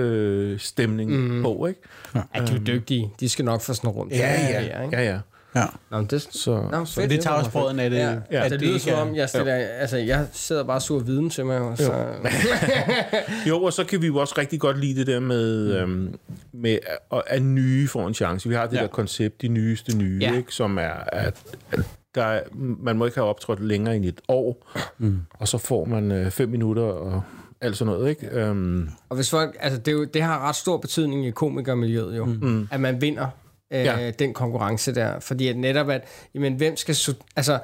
[0.53, 1.43] øh, stemning mm.
[1.43, 1.81] på, ikke?
[2.15, 3.11] Ja, de er jo dygtige.
[3.21, 4.13] De skal nok få sådan rundt.
[4.13, 4.97] Ja, ja, ikke?
[4.97, 5.19] ja, ja.
[5.55, 5.65] Ja.
[5.91, 8.43] Nå, men det, Så, Nå, fedt, det tager også brøden af det, Ja, at ja.
[8.45, 11.31] det, det lyder som er- om, jeg, stiller, altså, jeg sidder bare og suger viden
[11.31, 11.59] til mig.
[11.59, 11.93] jo, Så,
[13.49, 16.15] Jo, og så kan vi jo også rigtig godt lide det der med, øhm,
[16.53, 16.79] med
[17.13, 18.49] at, at nye får en chance.
[18.49, 18.83] Vi har det Ja.
[18.83, 20.37] der koncept, de nyeste nye, Ja.
[20.37, 21.35] ikke, som er, at,
[21.73, 21.81] at
[22.15, 22.43] der, er-
[22.83, 24.67] man må ikke have optrådt længere end et år,
[24.99, 25.19] mm.
[25.35, 27.23] og så får man øh, fem minutter og
[27.61, 28.29] alt sådan noget, ikke?
[28.33, 32.17] Øhm, Og hvis folk, altså det, er jo, det har ret stor betydning i komikermiljøet
[32.17, 32.69] jo, mm.
[32.71, 33.27] at man vinder
[33.73, 34.11] øh, Ja.
[34.11, 35.21] den konkurrence der.
[35.21, 36.05] Fordi at netop at,
[36.35, 36.97] jamen hvem skal,
[37.37, 37.59] altså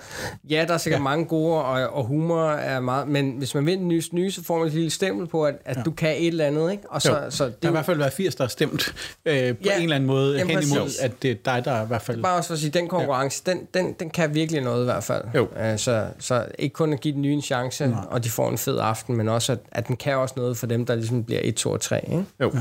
[0.51, 1.03] ja, der er sikkert ja.
[1.03, 4.59] mange gode, og, og humor er meget, men hvis man vinder nys nye, så får
[4.59, 5.83] man et lille stempel på, at, at ja.
[5.83, 6.83] du kan et eller andet, ikke?
[6.91, 7.31] Og så, Jo.
[7.31, 8.95] så Der det har er i hvert fald været 80, der har stemt
[9.25, 9.77] øh, på Ja.
[9.77, 10.99] en eller anden måde Jamen, hen imod, præcis.
[11.01, 12.23] at det er dig, der er i hvert fald...
[12.23, 13.53] bare også for at sige, den konkurrence, ja.
[13.53, 15.25] den, den, den kan virkelig noget i hvert fald.
[15.35, 15.49] Jo.
[15.61, 18.01] Øh, så, så ikke kun at give den nye en chance, Nej.
[18.11, 20.67] og de får en fed aften, men også, at, at den kan også noget for
[20.67, 22.25] dem, der ligesom bliver 1, 2 og 3, ikke?
[22.41, 22.51] Jo.
[22.55, 22.61] Ja.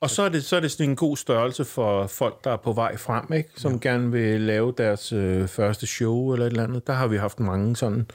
[0.00, 2.62] Og så er, det, så er det sådan en god størrelse for folk, der er
[2.62, 3.48] på vej frem, ikke?
[3.56, 3.78] som ja.
[3.82, 6.86] gerne vil lave deres øh, første show eller et eller andet.
[6.86, 8.06] Der har vi haft mange sådan.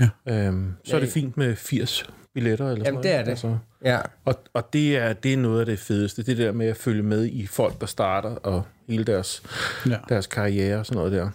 [0.00, 0.08] Ja.
[0.28, 3.04] Øhm, så er Ja, det fint med 80 billetter eller sådan Jamen, noget.
[3.04, 3.30] det er det.
[3.30, 3.98] Altså, Ja.
[4.24, 6.22] og og det, er, det er noget af det fedeste.
[6.22, 9.42] Det der med at følge med i folk, der starter, og hele deres,
[9.86, 9.96] Ja.
[10.08, 11.30] deres karriere og sådan noget der.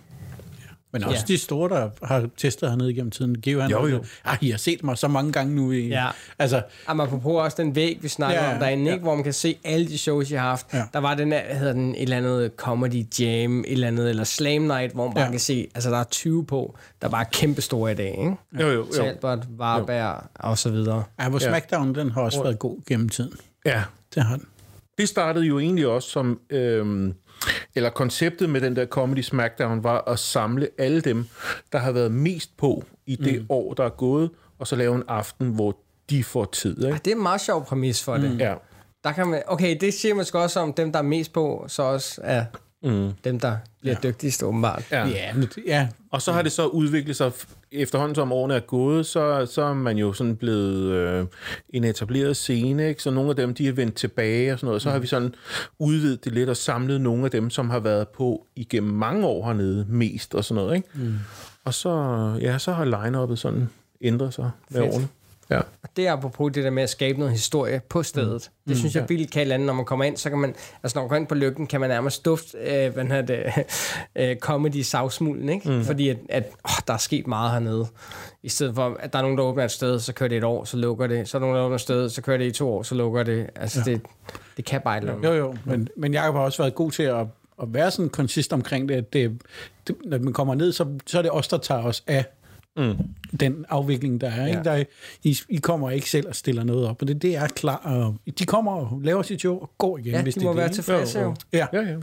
[0.99, 1.33] Men også Ja.
[1.33, 3.41] de store, der har testet hernede igennem tiden.
[3.41, 4.03] Geo, han Jo, var jo.
[4.25, 5.71] Ah, I har set mig så mange gange nu.
[5.71, 6.07] I, Ja.
[6.39, 8.91] Altså, Jamen, apropos også den væg, vi snakker Ja, om derinde, ja.
[8.93, 9.03] ikke?
[9.03, 10.67] hvor man kan se alle de shows, jeg har haft.
[10.73, 10.83] Ja.
[10.93, 14.23] Der var den der, hedder den, et eller andet comedy jam, et eller andet, eller
[14.23, 15.31] slam night, hvor man bare Ja.
[15.31, 18.35] kan se, altså der er 20 på, der bare er kæmpe store i dag, ikke?
[18.63, 18.85] Jo, jo, jo.
[18.93, 21.03] Talbot, Varberg og så videre.
[21.19, 21.39] ja, hvor.
[21.39, 23.33] SmackDown, den har også været god gennem tiden.
[23.65, 23.83] Ja,
[24.15, 24.45] Det har den.
[24.97, 26.39] det startede jo egentlig også som...
[26.49, 27.13] Øhm,
[27.75, 31.27] eller konceptet med den der Comedy Smackdown var at samle alle dem,
[31.71, 33.45] der har været mest på i det mm.
[33.49, 34.29] år, der er gået,
[34.59, 35.77] og så lave en aften, hvor
[36.09, 36.85] de får tid.
[36.85, 36.99] Ikke?
[37.05, 38.21] Det er en meget sjov præmis for mm.
[38.21, 38.39] det.
[38.39, 38.53] Ja.
[39.03, 41.65] Der kan man, okay, det siger man sgu også om dem, der er mest på,
[41.67, 42.45] så også er
[42.86, 43.11] mm.
[43.23, 44.07] dem, der bliver ja.
[44.09, 44.83] dygtigst, åbenbart.
[44.91, 45.07] Ja.
[45.07, 45.88] Ja, men ja.
[46.11, 47.31] Og så har det så udviklet sig,
[47.71, 51.25] efterhånden som årene er gået, så, så er man jo sådan blevet øh,
[51.69, 53.03] en etableret scene, ikke?
[53.03, 54.81] så nogle af dem, de er vendt tilbage og sådan noget.
[54.81, 55.36] Så har vi sådan
[55.79, 59.45] udvidet det lidt og samlet nogle af dem, som har været på igennem mange år
[59.45, 60.75] hernede mest og sådan noget.
[60.75, 60.89] Ikke?
[60.93, 61.13] Mm.
[61.65, 61.91] Og så,
[62.41, 63.69] ja, så har line-uppet sådan
[64.01, 64.93] ændret sig med Fedt.
[64.93, 65.07] årene.
[65.49, 65.61] Ja.
[65.95, 68.51] Det er apropos det der med at skabe noget historie på stedet.
[68.51, 68.69] Mm.
[68.69, 69.65] Det synes jeg vildt kan andet.
[69.65, 71.79] Når man kommer ind, så kan man, altså når man går ind på lykken, kan
[71.79, 73.45] man nærmest dufte, øh, hvad hedder det,
[74.29, 75.71] øh, comedy savsmulden, ikke?
[75.71, 75.83] Mm.
[75.83, 77.87] Fordi at, at åh, der er sket meget hernede.
[78.43, 80.43] I stedet for, at der er nogen, der åbner et sted, så kører det et
[80.43, 81.27] år, så lukker det.
[81.27, 82.95] Så er der nogen, der åbner et sted, så kører det i to år, så
[82.95, 83.49] lukker det.
[83.55, 83.91] Altså ja.
[83.91, 84.01] det,
[84.57, 85.29] det kan bare et eller andet.
[85.29, 87.25] Jo, jo, men, men Jacob har også været god til at,
[87.61, 89.41] at være sådan konsist omkring det, at det,
[89.87, 92.25] det, når man kommer ned, så, så er det os, der tager os af
[92.78, 92.95] mm.
[93.39, 94.45] den afvikling, der er.
[94.47, 94.57] Ikke?
[94.57, 94.63] Ja.
[94.63, 94.84] Der er
[95.23, 97.76] I, I kommer ikke selv og stiller noget op, og det, det er klar.
[97.84, 100.51] Og de kommer og laver sit show og går igen, Ja, hvis de det må
[100.51, 100.71] er være det.
[100.71, 100.84] ikke?
[100.84, 101.36] tilfredse jo.
[101.53, 101.95] Ja, Ja, ja.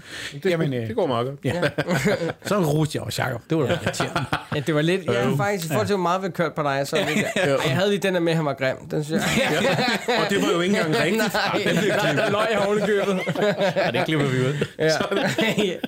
[0.43, 1.39] Det, Jamen, øh, det går meget godt.
[1.45, 1.63] ja.
[2.49, 3.41] så roste jeg også, Jacob.
[3.51, 4.25] Det var da irriterende.
[4.55, 6.87] Ja, det var lidt, ja, faktisk, i forhold til, hvor meget vi kørt på dig,
[6.87, 7.51] så lidt, ja.
[7.67, 8.77] jeg havde lige den der med, at han var grim.
[8.91, 9.77] Den synes jeg.
[10.25, 11.23] Og det var jo ikke engang rigtigt.
[11.97, 13.21] Nej, der løg jeg ovenikøbet.
[13.77, 14.55] ja, det klipper vi ud.
[14.79, 14.91] Ja.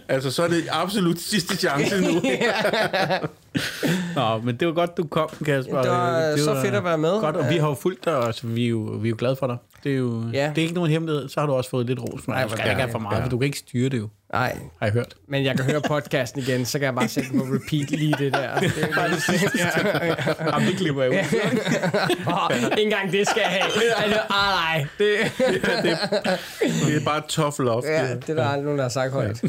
[0.08, 2.20] Altså, så er det absolut sidste chance nu.
[4.16, 5.82] Nå, men det var godt, du kom, Kasper.
[5.82, 7.20] Det var så fedt at være med.
[7.20, 9.16] Godt, og vi har jo fulgt dig, og så vi er jo, vi er jo
[9.18, 9.56] glade for dig.
[9.84, 10.48] Det er jo Ja.
[10.48, 11.28] det er ikke nogen hemmelighed.
[11.28, 12.26] Så har du også fået lidt ros.
[12.28, 14.08] Men Ej, du skal ikke have for meget, for du kan ikke styre det jo,
[14.32, 15.14] Nej, har jeg hørt.
[15.28, 18.14] men jeg kan høre podcasten igen, så kan jeg bare sætte den på repeat lige
[18.18, 18.58] det der.
[18.60, 19.58] Det er det sidste.
[20.52, 21.16] Jamen, det klipper jeg ud.
[22.26, 23.64] Oh, ikke engang det skal jeg have.
[24.04, 24.86] Altså, ah, nej.
[24.98, 25.16] Det,
[26.86, 27.82] Det er bare tough love.
[27.86, 29.40] ja, det er der aldrig nogen, der har sagt højt.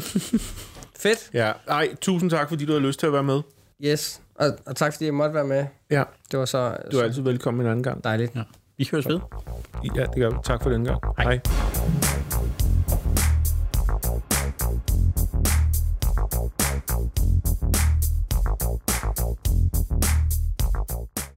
[0.98, 1.30] Fedt.
[1.34, 3.40] Ja, ej, tusind tak, fordi du har lyst til at være med.
[3.84, 4.20] Yes.
[4.34, 5.66] Og, og tak, fordi jeg måtte være med.
[5.90, 8.04] Ja, Det var så, du er så altid velkommen en anden gang.
[8.04, 8.34] dejligt.
[8.34, 8.42] Ja.
[8.78, 9.20] Vi høres ved.
[9.94, 10.36] Ja, det gør vi.
[10.44, 11.00] Tak for den gang.
[11.18, 11.24] Hej.
[11.24, 11.40] Hej.